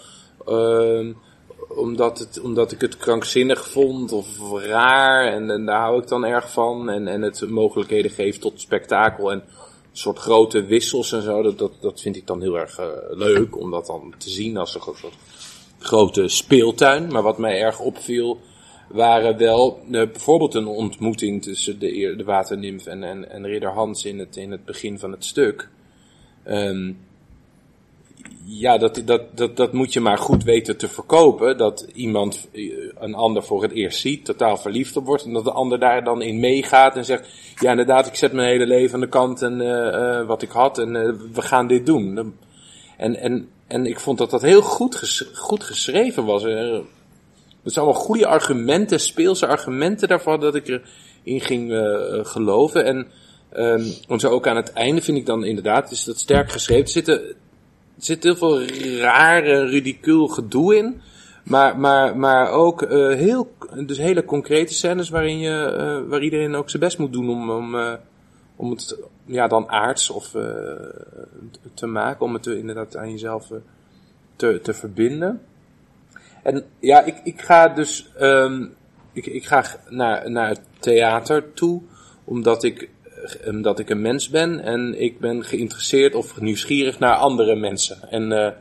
ehm, 0.46 1.12
omdat, 1.76 2.18
het, 2.18 2.40
omdat 2.40 2.72
ik 2.72 2.80
het 2.80 2.96
krankzinnig 2.96 3.68
vond 3.68 4.12
of 4.12 4.26
raar. 4.52 5.32
En, 5.32 5.50
en 5.50 5.66
daar 5.66 5.80
hou 5.80 6.02
ik 6.02 6.08
dan 6.08 6.24
erg 6.24 6.52
van. 6.52 6.90
En, 6.90 7.08
en 7.08 7.22
het 7.22 7.48
mogelijkheden 7.48 8.10
geeft 8.10 8.40
tot 8.40 8.60
spektakel 8.60 9.32
en 9.32 9.38
een 9.38 10.02
soort 10.02 10.18
grote 10.18 10.64
wissels 10.64 11.12
en 11.12 11.22
zo. 11.22 11.42
Dat, 11.42 11.58
dat, 11.58 11.72
dat 11.80 12.00
vind 12.00 12.16
ik 12.16 12.26
dan 12.26 12.42
heel 12.42 12.58
erg 12.58 12.78
eh, 12.78 12.86
leuk 13.10 13.58
om 13.60 13.70
dat 13.70 13.86
dan 13.86 14.14
te 14.18 14.30
zien 14.30 14.56
als 14.56 14.74
een 14.74 14.80
soort 14.80 15.14
grote 15.78 16.28
speeltuin. 16.28 17.12
Maar 17.12 17.22
wat 17.22 17.38
mij 17.38 17.60
erg 17.60 17.80
opviel, 17.80 18.38
waren 18.88 19.38
wel 19.38 19.78
eh, 19.84 19.90
bijvoorbeeld 19.90 20.54
een 20.54 20.66
ontmoeting 20.66 21.42
tussen 21.42 21.78
de, 21.78 22.14
de 22.16 22.24
waternimf 22.24 22.86
en, 22.86 23.02
en, 23.02 23.30
en 23.30 23.46
ridder 23.46 23.72
Hans 23.72 24.04
in 24.04 24.18
het, 24.18 24.36
in 24.36 24.50
het 24.50 24.64
begin 24.64 24.98
van 24.98 25.12
het 25.12 25.24
stuk. 25.24 25.68
Ehm, 26.44 26.92
ja, 28.48 28.78
dat, 28.78 29.02
dat, 29.04 29.22
dat, 29.34 29.56
dat 29.56 29.72
moet 29.72 29.92
je 29.92 30.00
maar 30.00 30.18
goed 30.18 30.44
weten 30.44 30.76
te 30.76 30.88
verkopen. 30.88 31.58
Dat 31.58 31.86
iemand 31.92 32.48
eh, 32.52 32.62
een 32.98 33.14
ander 33.14 33.42
voor 33.42 33.62
het 33.62 33.72
eerst 33.72 34.00
ziet, 34.00 34.24
totaal 34.24 34.56
verliefd 34.56 34.96
op 34.96 35.06
wordt. 35.06 35.24
En 35.24 35.32
dat 35.32 35.44
de 35.44 35.52
ander 35.52 35.78
daar 35.78 36.04
dan 36.04 36.22
in 36.22 36.40
meegaat 36.40 36.96
en 36.96 37.04
zegt: 37.04 37.28
Ja, 37.60 37.70
inderdaad, 37.70 38.06
ik 38.06 38.14
zet 38.14 38.32
mijn 38.32 38.48
hele 38.48 38.66
leven 38.66 38.94
aan 38.94 39.00
de 39.00 39.08
kant 39.08 39.42
en 39.42 39.60
eh, 39.60 40.26
wat 40.26 40.42
ik 40.42 40.50
had 40.50 40.78
en 40.78 40.92
we 41.32 41.42
gaan 41.42 41.66
dit 41.66 41.86
doen. 41.86 42.34
En, 42.96 43.16
en, 43.16 43.48
en 43.66 43.86
ik 43.86 44.00
vond 44.00 44.18
dat 44.18 44.30
dat 44.30 44.42
heel 44.42 44.62
goed, 44.62 45.26
goed 45.34 45.64
geschreven 45.64 46.24
was. 46.24 46.42
Het 46.42 47.74
zijn 47.74 47.84
allemaal 47.84 48.02
goede 48.02 48.26
argumenten, 48.26 49.00
speelse 49.00 49.46
argumenten 49.46 50.08
daarvan 50.08 50.40
dat 50.40 50.54
ik 50.54 50.68
erin 50.68 51.40
ging 51.40 51.72
geloven. 52.22 52.84
En, 52.84 53.06
ehm, 53.52 53.84
en 54.08 54.20
zo 54.20 54.30
ook 54.30 54.46
aan 54.46 54.56
het 54.56 54.72
einde 54.72 55.02
vind 55.02 55.18
ik 55.18 55.26
dan 55.26 55.44
inderdaad, 55.44 55.90
is 55.90 56.04
dat 56.04 56.18
sterk 56.18 56.50
geschreven. 56.50 56.84
Er 56.84 56.90
zitten, 56.90 57.20
er 57.20 57.34
zit 57.98 58.22
heel 58.22 58.36
veel 58.36 58.62
rare, 59.00 59.64
ridicuul 59.64 60.26
gedoe 60.26 60.76
in. 60.76 61.00
Maar, 61.46 61.78
maar, 61.78 62.16
maar 62.16 62.50
ook 62.50 62.82
eh, 62.82 63.14
heel, 63.14 63.52
dus 63.86 63.98
hele 63.98 64.24
concrete 64.24 64.74
scènes 64.74 65.08
waarin 65.08 65.38
je, 65.38 65.64
eh, 65.64 66.08
waar 66.08 66.22
iedereen 66.22 66.54
ook 66.54 66.70
zijn 66.70 66.82
best 66.82 66.98
moet 66.98 67.12
doen 67.12 67.30
om, 67.30 67.50
om, 67.50 67.74
eh, 67.74 67.94
om 68.56 68.70
het 68.70 68.98
ja, 69.24 69.46
dan 69.46 69.68
aards 69.68 70.10
of, 70.10 70.30
te 71.74 71.86
maken. 71.86 72.24
Om 72.24 72.34
het 72.34 72.46
inderdaad 72.46 72.96
aan 72.96 73.10
jezelf 73.10 73.50
te, 74.36 74.60
te 74.62 74.74
verbinden. 74.74 75.42
En 76.42 76.64
ja, 76.80 77.02
ik, 77.02 77.20
ik 77.24 77.40
ga 77.40 77.68
dus 77.68 78.10
ehm, 78.18 78.64
ik, 79.12 79.26
ik 79.26 79.44
ga 79.44 79.64
naar, 79.88 80.30
naar 80.30 80.48
het 80.48 80.60
theater 80.78 81.52
toe, 81.52 81.82
omdat 82.24 82.62
ik, 82.62 82.88
omdat 83.46 83.78
ik 83.78 83.90
een 83.90 84.00
mens 84.00 84.28
ben 84.28 84.60
en 84.60 85.00
ik 85.00 85.20
ben 85.20 85.44
geïnteresseerd 85.44 86.14
of 86.14 86.40
nieuwsgierig 86.40 86.98
naar 86.98 87.14
andere 87.14 87.56
mensen. 87.56 88.10
En, 88.10 88.32
eh, 88.32 88.52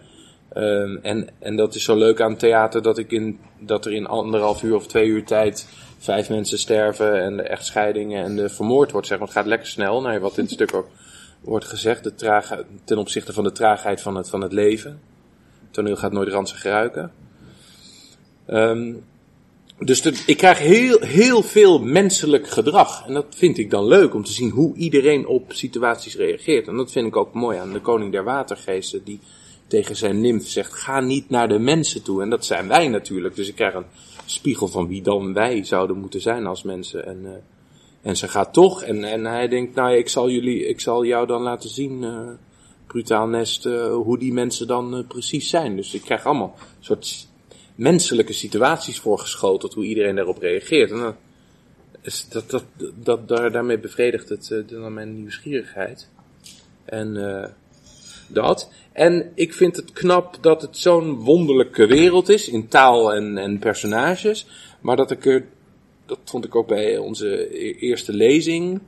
ehm, 0.54 0.98
en, 1.02 1.28
en 1.40 1.56
dat 1.56 1.76
is 1.76 1.84
zo 1.84 1.96
leuk 1.96 2.22
aan 2.22 2.38
theater 2.38 2.82
dat, 2.82 2.98
ik 2.98 3.12
in, 3.12 3.40
dat 3.60 3.86
er 3.86 3.94
in 3.94 4.08
anderhalf 4.08 4.64
uur 4.64 4.76
of 4.76 4.88
twee 4.88 5.08
uur 5.08 5.26
tijd 5.26 5.68
vijf 5.98 6.30
mensen 6.30 6.60
sterven 6.60 7.22
en 7.22 7.38
de 7.38 7.44
echtscheidingen 7.44 8.24
en 8.24 8.36
de 8.36 8.50
vermoord 8.50 8.92
wordt. 8.92 9.08
Zeg 9.08 9.18
maar. 9.18 9.28
Het 9.28 9.38
gaat 9.38 9.46
lekker 9.46 9.68
snel, 9.68 10.02
naar 10.02 10.20
wat 10.20 10.38
in 10.38 10.44
het 10.44 10.54
stuk 10.60 10.74
ook 10.74 10.88
wordt 11.42 11.66
gezegd, 11.66 12.04
de 12.04 12.16
trage, 12.16 12.66
ten 12.84 12.98
opzichte 12.98 13.34
van 13.34 13.44
de 13.44 13.52
traagheid 13.52 14.02
van 14.02 14.16
het, 14.16 14.30
van 14.30 14.42
het 14.42 14.54
leven. 14.54 14.92
Het 15.62 15.74
toneel 15.74 15.96
gaat 15.96 16.12
nooit 16.12 16.30
ranzig 16.30 16.64
ruiken. 16.64 17.12
Ehm, 18.46 18.94
dus 19.80 20.02
ik 20.26 20.38
krijg 20.38 20.60
heel, 20.60 21.00
heel 21.00 21.42
veel 21.42 21.80
menselijk 21.80 22.48
gedrag. 22.48 23.08
En 23.08 23.14
dat 23.14 23.26
vind 23.30 23.58
ik 23.58 23.70
dan 23.70 23.88
leuk 23.88 24.14
om 24.14 24.24
te 24.24 24.32
zien 24.32 24.50
hoe 24.50 24.76
iedereen 24.76 25.28
op 25.28 25.54
situaties 25.54 26.16
reageert. 26.16 26.68
En 26.68 26.78
dat 26.78 26.92
vind 26.92 27.08
ik 27.08 27.16
ook 27.16 27.34
mooi 27.34 27.58
aan 27.58 27.74
de 27.74 27.82
koning 27.82 28.12
der 28.12 28.24
watergeesten, 28.24 29.04
die 29.04 29.20
tegen 29.68 29.96
zijn 29.96 30.22
nimf 30.22 30.48
zegt: 30.48 30.74
ga 30.74 31.00
niet 31.00 31.30
naar 31.30 31.48
de 31.48 31.60
mensen 31.60 32.04
toe. 32.04 32.22
En 32.22 32.30
dat 32.30 32.46
zijn 32.46 32.68
wij 32.68 32.88
natuurlijk. 32.88 33.36
Dus 33.36 33.48
ik 33.48 33.56
krijg 33.56 33.74
een 33.74 33.86
spiegel 34.26 34.68
van 34.68 34.88
wie 34.88 35.02
dan 35.02 35.34
wij 35.34 35.64
zouden 35.64 35.98
moeten 35.98 36.22
zijn 36.22 36.46
als 36.46 36.64
mensen. 36.64 37.06
En, 37.06 37.20
eh, 37.26 37.32
en 38.02 38.18
ze 38.18 38.28
gaat 38.28 38.54
toch. 38.54 38.84
En, 38.84 39.04
en 39.04 39.26
hij 39.26 39.48
denkt: 39.48 39.76
nou, 39.76 39.90
ja, 39.92 39.98
ik 39.98 40.10
zal, 40.10 40.30
jullie, 40.30 40.68
ik 40.68 40.80
zal 40.80 41.06
jou 41.06 41.28
dan 41.28 41.42
laten 41.42 41.70
zien. 41.70 42.04
eh 42.04 42.30
brutaal 42.88 43.28
nest, 43.28 43.66
eh, 43.66 43.94
hoe 43.94 44.18
die 44.18 44.34
mensen 44.34 44.68
dan 44.68 45.06
precies 45.08 45.50
zijn. 45.50 45.76
Dus 45.76 45.94
ik 45.94 46.02
krijg 46.02 46.26
allemaal 46.26 46.56
soort 46.80 47.28
menselijke 47.76 48.34
situaties 48.34 49.00
voorgeschoteld, 49.00 49.74
hoe 49.74 49.86
iedereen 49.86 50.16
daarop 50.16 50.38
reageert. 50.38 50.92
En 50.92 51.16
is 52.02 52.28
dat, 52.30 52.50
dat, 52.50 52.64
dat, 52.96 53.28
daar, 53.28 53.52
daarmee 53.52 53.80
bevredigt 53.80 54.30
het 54.30 54.52
eh, 54.52 54.60
dan 54.68 54.94
mijn 54.94 55.16
nieuwsgierigheid. 55.16 56.10
En 56.86 57.34
eh, 57.34 57.50
dat. 58.28 58.72
En 58.92 59.32
ik 59.36 59.54
vind 59.54 59.76
het 59.76 59.92
knap 59.92 60.38
dat 60.42 60.62
het 60.62 60.78
zo'n 60.78 61.16
wonderlijke 61.16 61.86
wereld 61.86 62.30
is, 62.30 62.50
in 62.50 62.68
taal 62.68 63.14
en, 63.14 63.38
en 63.38 63.60
personages. 63.60 64.48
Maar 64.82 64.96
dat 64.96 65.12
ik 65.12 65.26
er, 65.26 65.46
dat 66.06 66.20
vond 66.24 66.46
ik 66.46 66.56
ook 66.56 66.68
bij 66.68 66.98
onze 66.98 67.58
e- 67.66 67.76
eerste 67.80 68.14
lezing, 68.14 68.82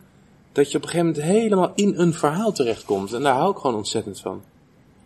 dat 0.51 0.71
je 0.71 0.77
op 0.77 0.83
een 0.83 0.89
gegeven 0.89 1.13
moment 1.13 1.25
helemaal 1.25 1.71
in 1.75 1.93
een 1.97 2.13
verhaal 2.13 2.51
terechtkomt. 2.51 3.13
En 3.13 3.21
daar 3.21 3.35
hou 3.35 3.51
ik 3.51 3.57
gewoon 3.57 3.75
ontzettend 3.75 4.19
van. 4.19 4.43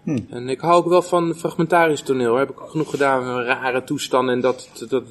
Hm. 0.03 0.19
En 0.29 0.49
ik 0.49 0.59
hou 0.59 0.75
ook 0.75 0.89
wel 0.89 1.01
van 1.01 1.35
fragmentarisch 1.35 2.01
toneel. 2.01 2.35
Heb 2.35 2.49
ik 2.49 2.61
ook 2.61 2.69
genoeg 2.69 2.89
gedaan 2.89 3.35
met 3.35 3.45
rare 3.45 3.83
toestanden 3.83 4.35
en 4.35 4.41
dat, 4.41 4.85
dat 4.89 5.03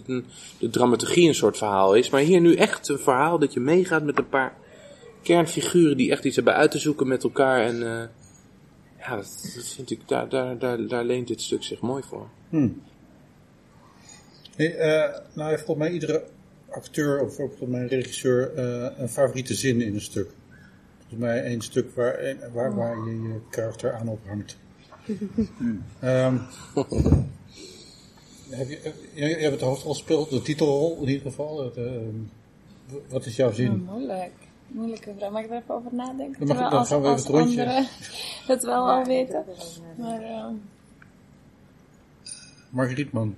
de 0.59 0.71
dramaturgie 0.71 1.29
een 1.29 1.35
soort 1.35 1.57
verhaal 1.57 1.95
is. 1.95 2.11
Maar 2.11 2.21
hier 2.21 2.41
nu 2.41 2.55
echt 2.55 2.89
een 2.89 2.99
verhaal 2.99 3.39
dat 3.39 3.53
je 3.53 3.61
meegaat 3.61 4.03
met 4.03 4.19
een 4.19 4.29
paar 4.29 4.55
kernfiguren 5.23 5.97
die 5.97 6.11
echt 6.11 6.25
iets 6.25 6.37
hebben 6.37 6.55
uit 6.55 6.71
te 6.71 6.79
zoeken 6.79 7.09
met 7.09 7.23
elkaar. 7.23 7.61
En 7.61 7.83
eh, 7.83 8.09
ja, 8.99 9.17
dat, 9.17 9.41
vind 9.75 9.91
ik, 9.91 10.09
daar, 10.09 10.29
daar, 10.29 10.87
daar, 10.87 11.05
leent 11.05 11.29
dit 11.29 11.41
stuk 11.41 11.63
zich 11.63 11.81
mooi 11.81 12.03
voor. 12.03 12.29
Hm. 12.49 12.69
Eh, 14.57 14.69
nou 15.33 15.51
heeft 15.51 15.65
volgens 15.65 15.87
mij 15.87 15.91
iedere 15.91 16.25
acteur 16.71 17.21
of 17.21 17.35
volgens 17.35 17.71
mij 17.71 17.87
regisseur 17.87 18.55
eh, 18.55 18.99
een 18.99 19.09
favoriete 19.09 19.55
zin 19.55 19.81
in 19.81 19.95
een 19.95 20.01
stuk. 20.01 20.31
Volgens 20.99 21.21
mij 21.21 21.43
één 21.43 21.61
stuk 21.61 21.95
waar, 21.95 22.37
waar, 22.53 22.75
waar 22.75 22.97
je 22.97 23.23
je 23.23 23.41
karakter 23.51 23.93
aan 23.93 24.09
ophangt. 24.09 24.57
Ehm 26.01 26.37
heb 28.51 28.69
je, 28.69 28.79
heb- 28.83 28.95
je, 29.15 29.25
je 29.29 29.35
hebt 29.37 29.53
het 29.53 29.61
hoofdrol 29.61 29.93
gespeeld, 29.93 30.31
de 30.31 30.43
titelrol 30.43 30.99
in 31.03 31.09
ieder 31.09 31.23
geval. 31.23 31.65
Het, 31.65 31.77
ehm, 31.77 32.15
wat 33.09 33.27
is 33.27 33.37
jouw 33.37 33.53
zin? 33.53 33.71
Oh, 33.71 33.93
moeilijk. 33.95 34.33
Moeilijke 34.67 35.13
vraag. 35.19 35.31
Mag 35.31 35.43
ik 35.43 35.51
er 35.51 35.57
even 35.57 35.75
over 35.75 35.95
nadenken? 35.95 36.47
Dan 36.47 36.57
mag- 36.57 36.87
gaan 36.89 37.03
we 37.03 37.09
even 37.09 37.17
het 37.19 37.27
rondje. 37.27 37.61
anderen 37.61 37.87
het 38.47 38.63
wel 38.65 38.87
Ja, 38.87 38.93
al 38.95 39.01
ik 39.01 39.07
weten. 39.07 39.45
Maar 39.97 40.23
ehm, 40.23 40.55
Margrietman. 42.71 43.35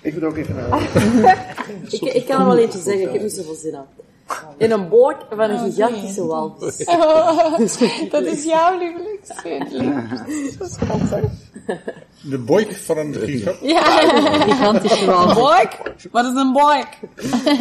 Ik 0.00 0.14
moet 0.14 0.22
ook 0.22 0.36
even 0.36 0.54
naar. 0.68 0.82
ik, 1.90 2.00
ik 2.02 2.26
kan 2.26 2.40
er 2.40 2.46
wel 2.46 2.58
eentje 2.58 2.78
zeggen, 2.78 3.02
ik 3.06 3.12
heb 3.12 3.22
niet 3.22 3.32
zoveel 3.32 3.54
zin 3.54 3.76
aan. 3.76 3.86
In 4.56 4.70
een 4.70 4.88
boord 4.88 5.24
van 5.30 5.40
een 5.40 5.56
Oh, 5.56 5.62
gigantische 5.62 6.26
walvis. 6.26 6.84
Oh, 6.84 7.58
dat 8.10 8.22
is 8.22 8.44
jouw 8.44 8.78
lievelingszin. 8.78 9.66
De 12.22 12.38
boik 12.38 12.76
van 12.76 12.98
een 12.98 13.14
giga 13.14 13.52
Ja. 13.60 13.82
Gigantische 14.40 15.06
walvis. 15.06 15.34
Boik? 15.34 15.94
Wat 16.10 16.24
is 16.24 16.34
een 16.34 16.52
boik? 16.52 16.88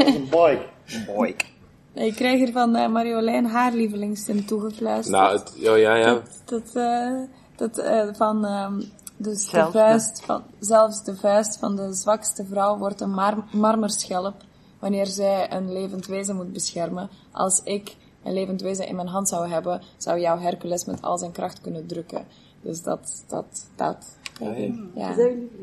Een 0.06 0.28
boik. 0.30 0.60
Boik. 1.06 1.45
Ik 1.93 2.15
krijg 2.15 2.38
hier 2.38 2.52
van 2.52 2.75
eh, 2.75 2.89
Marjolein 2.89 3.45
haar 3.45 3.73
lievelingszin 3.73 4.45
toegefluisterd. 4.45 5.17
Nou, 5.17 5.38
het, 5.38 5.54
oh, 5.56 5.78
ja, 5.78 5.95
ja. 5.95 6.21
Dat, 6.45 6.69
eh, 6.73 7.12
dat 7.56 7.78
eh, 7.78 8.08
van, 8.13 8.45
ehm, 8.45 8.82
dus 9.17 9.43
de 9.43 9.49
Zelfs, 9.49 9.71
vuist 9.71 10.21
van, 10.25 10.43
zelfs 10.60 11.04
de 11.04 11.15
vuist 11.15 11.58
van 11.58 11.75
de 11.75 11.93
zwakste 11.93 12.45
vrouw 12.45 12.78
wordt 12.78 13.02
een 13.02 13.13
mar 13.13 13.38
marmerschelp 13.52 14.36
wanneer 14.79 15.05
zij 15.05 15.51
een 15.51 15.73
levend 15.73 16.05
wezen 16.07 16.35
moet 16.35 16.53
beschermen. 16.53 17.09
Als 17.31 17.61
ik 17.63 17.95
een 18.23 18.33
levend 18.33 18.61
wezen 18.61 18.87
in 18.87 18.95
mijn 18.95 19.07
hand 19.07 19.29
zou 19.29 19.49
hebben, 19.49 19.81
zou 19.97 20.19
jouw 20.19 20.39
Hercules 20.39 20.85
met 20.85 21.01
al 21.01 21.17
zijn 21.17 21.31
kracht 21.31 21.61
kunnen 21.61 21.85
drukken. 21.87 22.25
Dus 22.61 22.81
dat, 22.81 23.23
dat, 23.27 23.67
dat. 23.75 24.17
Ja, 24.39 24.51
ja. 24.55 24.73
Ja. 24.95 25.07
Dat 25.15 25.17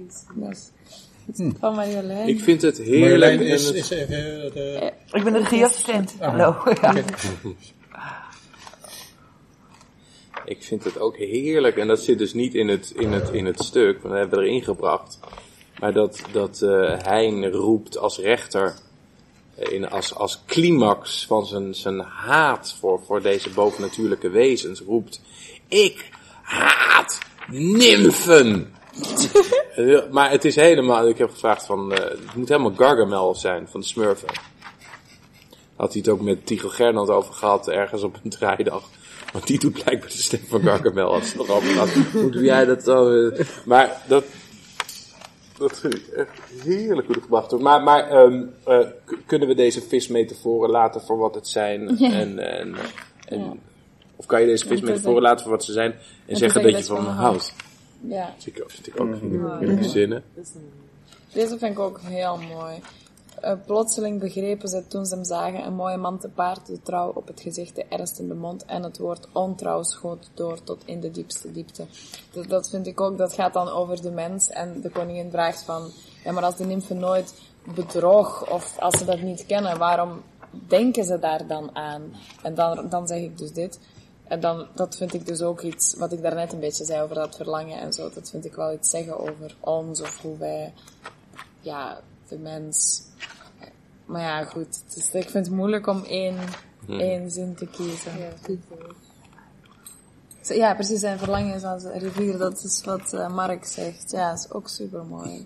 is 0.09 0.25
jouw. 0.35 0.51
Dus, 1.27 1.53
van 1.59 1.75
Marjolein. 1.75 2.29
Ik 2.29 2.41
vind 2.41 2.63
het 2.63 2.79
heerlijk. 2.79 3.41
Is, 3.41 3.67
het- 3.67 3.75
is 3.75 3.89
de... 3.89 4.93
Ik 5.11 5.25
ben 5.25 5.33
de 5.33 5.39
regieassistent. 5.39 6.15
Ah, 6.21 6.29
Hallo. 6.29 6.75
Ja. 6.83 6.95
Ik 10.45 10.63
vind 10.63 10.85
het 10.85 10.99
ook 10.99 11.17
heerlijk. 11.17 11.77
En 11.77 11.87
dat 11.89 12.01
zit 12.01 12.19
dus 12.19 12.35
niet 12.35 12.55
in 12.55 12.69
het, 12.69 12.91
in 12.97 13.13
het, 13.13 13.29
in 13.31 13.47
het 13.47 13.63
stuk, 13.65 14.03
maar 14.03 14.11
dat 14.11 14.21
hebben 14.21 14.39
we 14.39 14.45
erin 14.45 14.63
gebracht. 14.63 15.19
Maar 15.81 15.93
dat, 15.93 16.23
dat 16.33 16.63
eh, 16.63 16.99
Hein 16.99 17.51
roept 17.51 17.99
als 17.99 18.19
rechter, 18.19 18.67
eh, 18.67 18.75
in, 19.57 19.91
als, 19.91 20.15
als 20.15 20.43
climax 20.47 21.27
van 21.27 21.47
zijn, 21.47 21.75
zijn 21.75 22.01
haat 22.01 22.77
voor, 22.81 23.01
voor 23.07 23.23
deze 23.23 23.51
bovennatuurlijke 23.51 24.29
wezens, 24.29 24.81
roept: 24.81 25.21
Ik 25.69 26.09
haat 26.43 27.19
nymfen! 27.49 28.71
Maar 30.11 30.31
het 30.31 30.45
is 30.45 30.55
helemaal, 30.57 31.09
ik 31.09 31.19
heb 31.19 31.31
gevraagd 31.31 31.67
van, 31.67 31.93
eh, 31.93 32.05
het 32.05 32.35
moet 32.35 32.49
helemaal 32.49 32.75
Gargamel 32.77 33.35
zijn 33.35 33.69
van 33.69 33.81
de 33.81 33.87
Smurfen. 33.87 34.29
Had 35.75 35.93
hij 35.93 36.03
het 36.05 36.11
ook 36.11 36.21
met 36.21 36.47
Tycho 36.47 36.69
Gernand 36.69 37.11
over 37.11 37.35
gehad, 37.35 37.69
ergens 37.69 38.03
op 38.03 38.19
een 38.23 38.31
draaidag. 38.31 38.83
Want 39.33 39.47
die 39.47 39.59
doet 39.59 39.73
blijkbaar 39.73 40.09
de 40.09 40.17
stem 40.17 40.41
van 40.49 40.63
Gargamel 40.63 41.15
als 41.15 41.33
het 41.33 41.43
erover 41.43 41.69
gaat. 41.69 41.89
Hoe 42.13 42.31
doe 42.31 42.43
jij 42.43 42.65
dat 42.65 42.85
dan? 42.85 43.35
Maar 43.65 44.03
dat, 44.09 44.25
dat 45.59 45.79
vind 45.79 45.95
ik 45.95 46.07
echt 46.07 46.31
heerlijk 46.63 47.07
hoe 47.07 47.15
het 47.15 47.25
gebracht 47.25 47.51
wordt. 47.51 47.65
Maar, 47.65 47.83
maar 47.83 48.09
ehm, 48.09 48.43
eh, 48.65 48.79
kunnen 49.27 49.49
we 49.49 49.55
deze 49.55 49.81
vismetaforen 49.83 50.71
laten 50.71 51.01
voor 51.01 51.19
wat 51.19 51.35
het 51.35 51.49
zijn? 51.49 51.81
Ja. 51.99 52.13
En, 52.13 52.39
en, 52.39 52.75
en, 53.29 53.39
Ja. 53.39 53.53
Of 54.17 54.27
kan 54.27 54.41
je 54.41 54.47
deze 54.47 54.67
vismetaforen 54.67 55.23
laten 55.23 55.43
voor 55.45 55.55
wat 55.55 55.65
ze 55.65 55.73
zijn? 55.73 55.95
En 56.27 56.37
zeggen 56.37 56.63
dat 56.63 56.71
je 56.71 56.77
zeggen 56.83 56.97
van 56.97 57.05
dat 57.05 57.05
me 57.05 57.11
je 57.11 57.17
van 57.17 57.25
me 57.25 57.31
houdt? 57.31 57.55
Ja. 58.01 58.35
Vind 58.39 58.57
ik 58.57 58.63
ook, 58.63 58.71
vind 58.71 58.87
ik 58.87 59.01
ook 59.01 59.09
Ja. 59.33 59.59
heerlijke 59.59 59.89
zinnen. 59.89 60.25
Deze 61.33 61.59
vind 61.59 61.73
ik 61.73 61.79
ook 61.79 62.01
heel 62.01 62.37
mooi. 62.37 62.81
Eh, 63.41 63.53
plotseling 63.67 64.21
begrepen 64.21 64.69
ze 64.69 64.87
toen 64.87 65.07
ze 65.07 65.15
hem 65.15 65.25
zagen, 65.25 65.67
een 65.67 65.75
mooie 65.75 65.97
man 65.97 66.19
te 66.19 66.29
paard, 66.29 66.67
de 66.67 66.83
trouw 66.83 67.13
op 67.15 67.27
het 67.27 67.41
gezicht, 67.41 67.75
de 67.75 67.85
ernst 67.89 68.19
in 68.19 68.29
de 68.29 68.35
mond 68.35 68.65
en 68.65 68.83
het 68.83 68.99
woord 68.99 69.29
ontrouw 69.33 69.83
schoot 69.83 70.31
door 70.35 70.63
tot 70.65 70.83
in 70.85 71.01
de 71.01 71.11
diepste 71.11 71.53
diepte. 71.53 71.87
Dat, 72.33 72.49
dat 72.49 72.71
vind 72.71 72.87
ik 72.87 73.01
ook, 73.01 73.19
dat 73.19 73.33
gaat 73.33 73.53
dan 73.53 73.69
over 73.69 74.03
de 74.03 74.11
mens 74.11 74.49
en 74.51 74.81
de 74.81 74.91
koningin 74.91 75.31
vraagt 75.31 75.63
van, 75.63 75.91
ja 76.25 76.33
maar 76.33 76.45
als 76.45 76.57
de 76.57 76.65
nymfen 76.65 76.99
nooit 76.99 77.35
bedrog 77.75 78.51
of 78.51 78.79
als 78.79 78.99
ze 78.99 79.05
dat 79.05 79.21
niet 79.21 79.47
kennen, 79.47 79.79
waarom 79.79 80.23
denken 80.51 81.05
ze 81.05 81.19
daar 81.19 81.47
dan 81.47 81.77
aan? 81.77 82.13
En 82.43 82.55
dan, 82.55 82.89
dan 82.89 83.07
zeg 83.07 83.21
ik 83.21 83.39
dus 83.39 83.53
dit. 83.53 83.79
En 84.25 84.41
dan, 84.41 84.67
dat 84.75 84.97
vind 84.97 85.15
ik 85.15 85.27
dus 85.27 85.43
ook 85.43 85.61
iets, 85.61 85.95
wat 85.95 86.13
ik 86.13 86.23
daarnet 86.23 86.53
een 86.53 86.61
beetje 86.61 86.85
zei 86.85 87.03
over 87.03 87.15
dat 87.15 87.37
verlangen 87.37 87.79
en 87.79 87.93
zo, 87.93 88.11
dat 88.15 88.31
vind 88.31 88.45
ik 88.45 88.55
wel 88.55 88.73
iets 88.73 88.91
zeggen 88.91 89.19
over 89.19 89.57
ons 89.61 90.01
of 90.01 90.21
hoe 90.23 90.39
wij 90.39 90.73
ja, 91.61 92.01
de 92.29 92.39
mens. 92.39 93.03
Maar 94.05 94.23
ja, 94.23 94.45
goed. 94.45 94.83
Is, 94.95 95.11
ik 95.11 95.31
vind 95.31 95.47
het 95.47 95.55
moeilijk 95.55 95.87
om 95.87 96.05
één, 96.05 96.37
Hmm. 96.87 97.01
één 97.01 97.31
zin 97.31 97.55
te 97.55 97.67
kiezen. 97.67 98.13
Ja, 100.43 100.75
precies. 100.75 101.01
Zijn 101.01 101.19
verlangen 101.19 101.55
is 101.55 101.65
als 101.65 101.85
een 101.85 101.99
rivier. 101.99 102.39
Dat 102.39 102.65
is 102.65 102.83
wat 102.85 103.13
eh, 103.13 103.35
Mark 103.35 103.65
zegt. 103.65 104.11
Ja, 104.11 104.33
is 104.33 104.51
ook 104.51 104.69
super 104.69 105.05
mooi. 105.05 105.45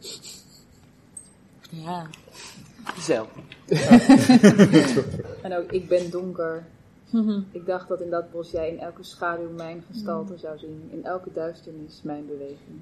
Ja. 1.71 2.07
Zo. 3.01 3.27
en 5.43 5.57
ook, 5.57 5.71
ik 5.73 5.89
ben 5.89 6.11
donker. 6.11 6.65
Mhm. 7.11 7.41
Ik 7.53 7.67
dacht 7.67 7.89
dat 7.89 8.01
in 8.01 8.11
dat 8.11 8.31
bos 8.31 8.51
jij 8.51 8.69
in 8.69 8.79
elke 8.81 9.03
schaduw 9.05 9.51
mijn 9.57 9.85
gestalte 9.91 10.39
zou 10.39 10.59
zien. 10.59 10.89
In 10.93 11.05
elke 11.05 11.33
duisternis 11.33 12.01
mijn 12.03 12.27
beweging. 12.27 12.81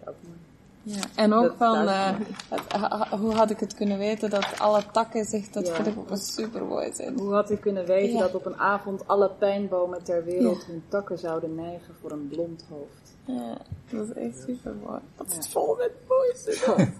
Ook 0.00 0.14
mooi. 0.22 0.36
Ja, 0.84 1.00
en 1.14 1.32
ook 1.32 1.44
Dat 1.44 1.56
van, 1.56 1.76
eh, 1.78 1.84
duizend- 1.86 2.26
het- 2.48 2.72
ha- 2.72 2.96
ha- 3.08 3.18
hoe 3.18 3.34
had 3.34 3.50
ik 3.50 3.60
het 3.60 3.74
kunnen 3.74 3.98
weten 3.98 4.30
dat 4.30 4.58
alle 4.58 4.82
takken 4.92 5.24
zich, 5.24 5.48
dat 5.48 5.66
Ja. 5.66 5.78
een 6.08 6.16
super 6.16 6.64
mooi 6.64 6.92
zin. 6.94 7.18
Hoe 7.18 7.32
had 7.32 7.50
ik 7.50 7.60
kunnen 7.60 7.86
weten 7.86 8.12
Ja. 8.14 8.20
dat 8.20 8.34
op 8.34 8.46
een 8.46 8.56
avond 8.56 9.06
alle 9.08 9.30
pijnbomen 9.38 10.02
ter 10.04 10.24
wereld 10.24 10.60
Ja. 10.66 10.72
hun 10.72 10.82
takken 10.88 11.18
zouden 11.18 11.54
neigen 11.54 11.94
voor 12.00 12.10
een 12.10 12.28
blond 12.28 12.64
hoofd? 12.68 13.14
Ja, 13.24 13.56
dat 13.90 14.08
is 14.08 14.12
echt 14.22 14.42
super 14.46 14.74
mooi. 14.84 15.00
Dat 15.16 15.36
is 15.38 15.48
vol 15.48 15.76
met 15.76 15.90
zinnen. 16.34 16.94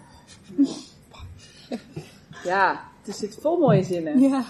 Ja, 2.44 2.88
het 3.04 3.16
zit 3.16 3.38
vol 3.40 3.58
mooie 3.58 3.84
zinnen. 3.84 4.20
Ja. 4.20 4.44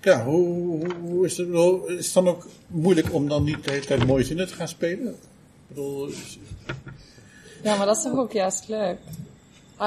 Ja, 0.00 0.24
hoe, 0.24 0.46
hoe, 0.46 0.94
hoe 1.02 1.24
is, 1.24 1.36
het, 1.36 1.48
is 1.86 2.04
het 2.04 2.14
dan 2.14 2.28
ook 2.28 2.46
moeilijk 2.66 3.12
om 3.12 3.28
dan 3.28 3.44
niet 3.44 3.64
de 3.64 3.70
hele 3.70 3.86
tijd 3.86 4.06
mooie 4.06 4.24
zinnen 4.24 4.46
te 4.46 4.54
gaan 4.54 4.68
spelen? 4.68 5.08
Ik 5.12 5.18
bedoel, 5.68 6.06
is- 6.06 6.38
Ja, 7.62 7.76
maar 7.76 7.86
dat 7.86 7.96
is 7.96 8.02
toch 8.02 8.16
ook 8.18 8.32
juist 8.32 8.68
leuk. 8.68 8.98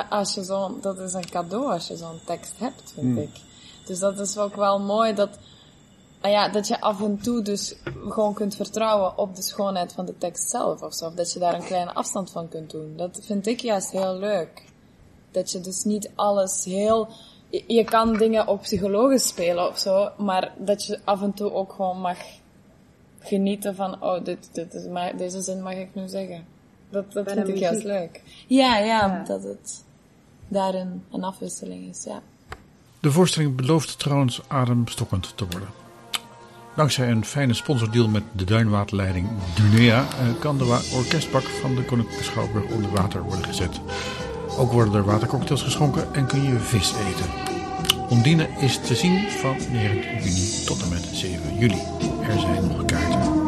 Als 0.09 0.33
je 0.33 0.43
zo'n, 0.43 0.77
dat 0.81 0.99
is 0.99 1.13
een 1.13 1.29
cadeau 1.29 1.71
als 1.71 1.87
je 1.87 1.97
zo'n 1.97 2.19
tekst 2.25 2.53
hebt, 2.57 2.91
vind 2.93 3.05
Hmm. 3.05 3.17
ik. 3.17 3.29
Dus 3.85 3.99
dat 3.99 4.19
is 4.19 4.37
ook 4.37 4.55
wel 4.55 4.79
mooi 4.79 5.13
dat, 5.13 5.29
ah 6.21 6.31
ja, 6.31 6.49
dat 6.49 6.67
je 6.67 6.81
af 6.81 7.01
en 7.01 7.17
toe 7.21 7.41
dus 7.41 7.75
gewoon 8.07 8.33
kunt 8.33 8.55
vertrouwen 8.55 9.17
op 9.17 9.35
de 9.35 9.41
schoonheid 9.41 9.93
van 9.93 10.05
de 10.05 10.17
tekst 10.17 10.49
zelf 10.49 10.81
of 10.81 10.93
zo. 10.93 11.05
Of 11.05 11.13
dat 11.13 11.33
je 11.33 11.39
daar 11.39 11.53
een 11.53 11.65
kleine 11.65 11.93
afstand 11.93 12.31
van 12.31 12.49
kunt 12.49 12.71
doen. 12.71 12.93
Dat 12.97 13.19
vind 13.23 13.47
ik 13.47 13.59
juist 13.59 13.91
heel 13.91 14.17
leuk. 14.17 14.63
Dat 15.31 15.51
je 15.51 15.61
dus 15.61 15.83
niet 15.83 16.09
alles 16.15 16.65
heel, 16.65 17.07
je, 17.49 17.63
je 17.67 17.83
kan 17.83 18.13
dingen 18.17 18.47
op 18.47 18.61
psychologisch 18.61 19.27
spelen 19.27 19.67
of 19.67 19.77
zo, 19.79 20.09
maar 20.17 20.53
dat 20.57 20.85
je 20.85 20.99
af 21.03 21.21
en 21.21 21.33
toe 21.33 21.51
ook 21.51 21.73
gewoon 21.73 21.99
mag 21.99 22.17
genieten 23.19 23.75
van, 23.75 24.01
oh, 24.03 24.23
dit, 24.23 24.49
dit 24.51 24.73
is, 24.73 24.85
maar 24.87 25.17
deze 25.17 25.41
zin 25.41 25.61
mag 25.61 25.73
ik 25.73 25.89
nu 25.93 26.07
zeggen. 26.07 26.45
Dat, 26.89 27.13
dat 27.13 27.31
vind 27.31 27.47
ik 27.47 27.57
juist 27.57 27.83
leuk. 27.83 28.21
Ja, 28.47 28.77
ja, 28.77 28.85
Ja. 28.85 29.23
dat 29.23 29.43
het 29.43 29.83
daarin 30.47 31.03
een 31.11 31.23
afwisseling 31.23 31.89
is, 31.89 32.03
ja. 32.03 32.21
De 32.99 33.11
voorstelling 33.11 33.55
belooft 33.55 33.99
trouwens 33.99 34.41
ademstokkend 34.47 35.37
te 35.37 35.45
worden. 35.49 35.69
Dankzij 36.77 37.09
een 37.09 37.25
fijne 37.25 37.53
sponsordeal 37.53 38.07
met 38.07 38.23
de 38.31 38.43
duinwaterleiding 38.43 39.27
Dunea 39.55 39.99
eh, 39.99 40.39
kan 40.39 40.57
de 40.57 40.89
orkestbak 40.93 41.43
van 41.43 41.75
de 41.75 41.83
Koninklijke 41.83 42.23
Schouwburg 42.23 42.65
onder 42.65 42.91
water 42.91 43.23
worden 43.23 43.45
gezet. 43.45 43.81
Ook 44.57 44.71
worden 44.71 44.93
er 44.93 45.05
watercocktails 45.05 45.63
geschonken 45.63 46.13
en 46.13 46.27
kun 46.27 46.43
je 46.43 46.59
vis 46.59 46.93
eten. 46.93 47.29
Ondine 48.09 48.47
is 48.59 48.79
te 48.79 48.95
zien 48.95 49.29
van 49.29 49.55
9 49.71 49.95
juni 50.23 50.65
tot 50.65 50.81
en 50.81 50.89
met 50.89 51.03
7 51.11 51.57
juli. 51.57 51.81
Er 52.21 52.39
zijn 52.39 52.67
nog 52.67 52.85
kaarten. 52.85 53.47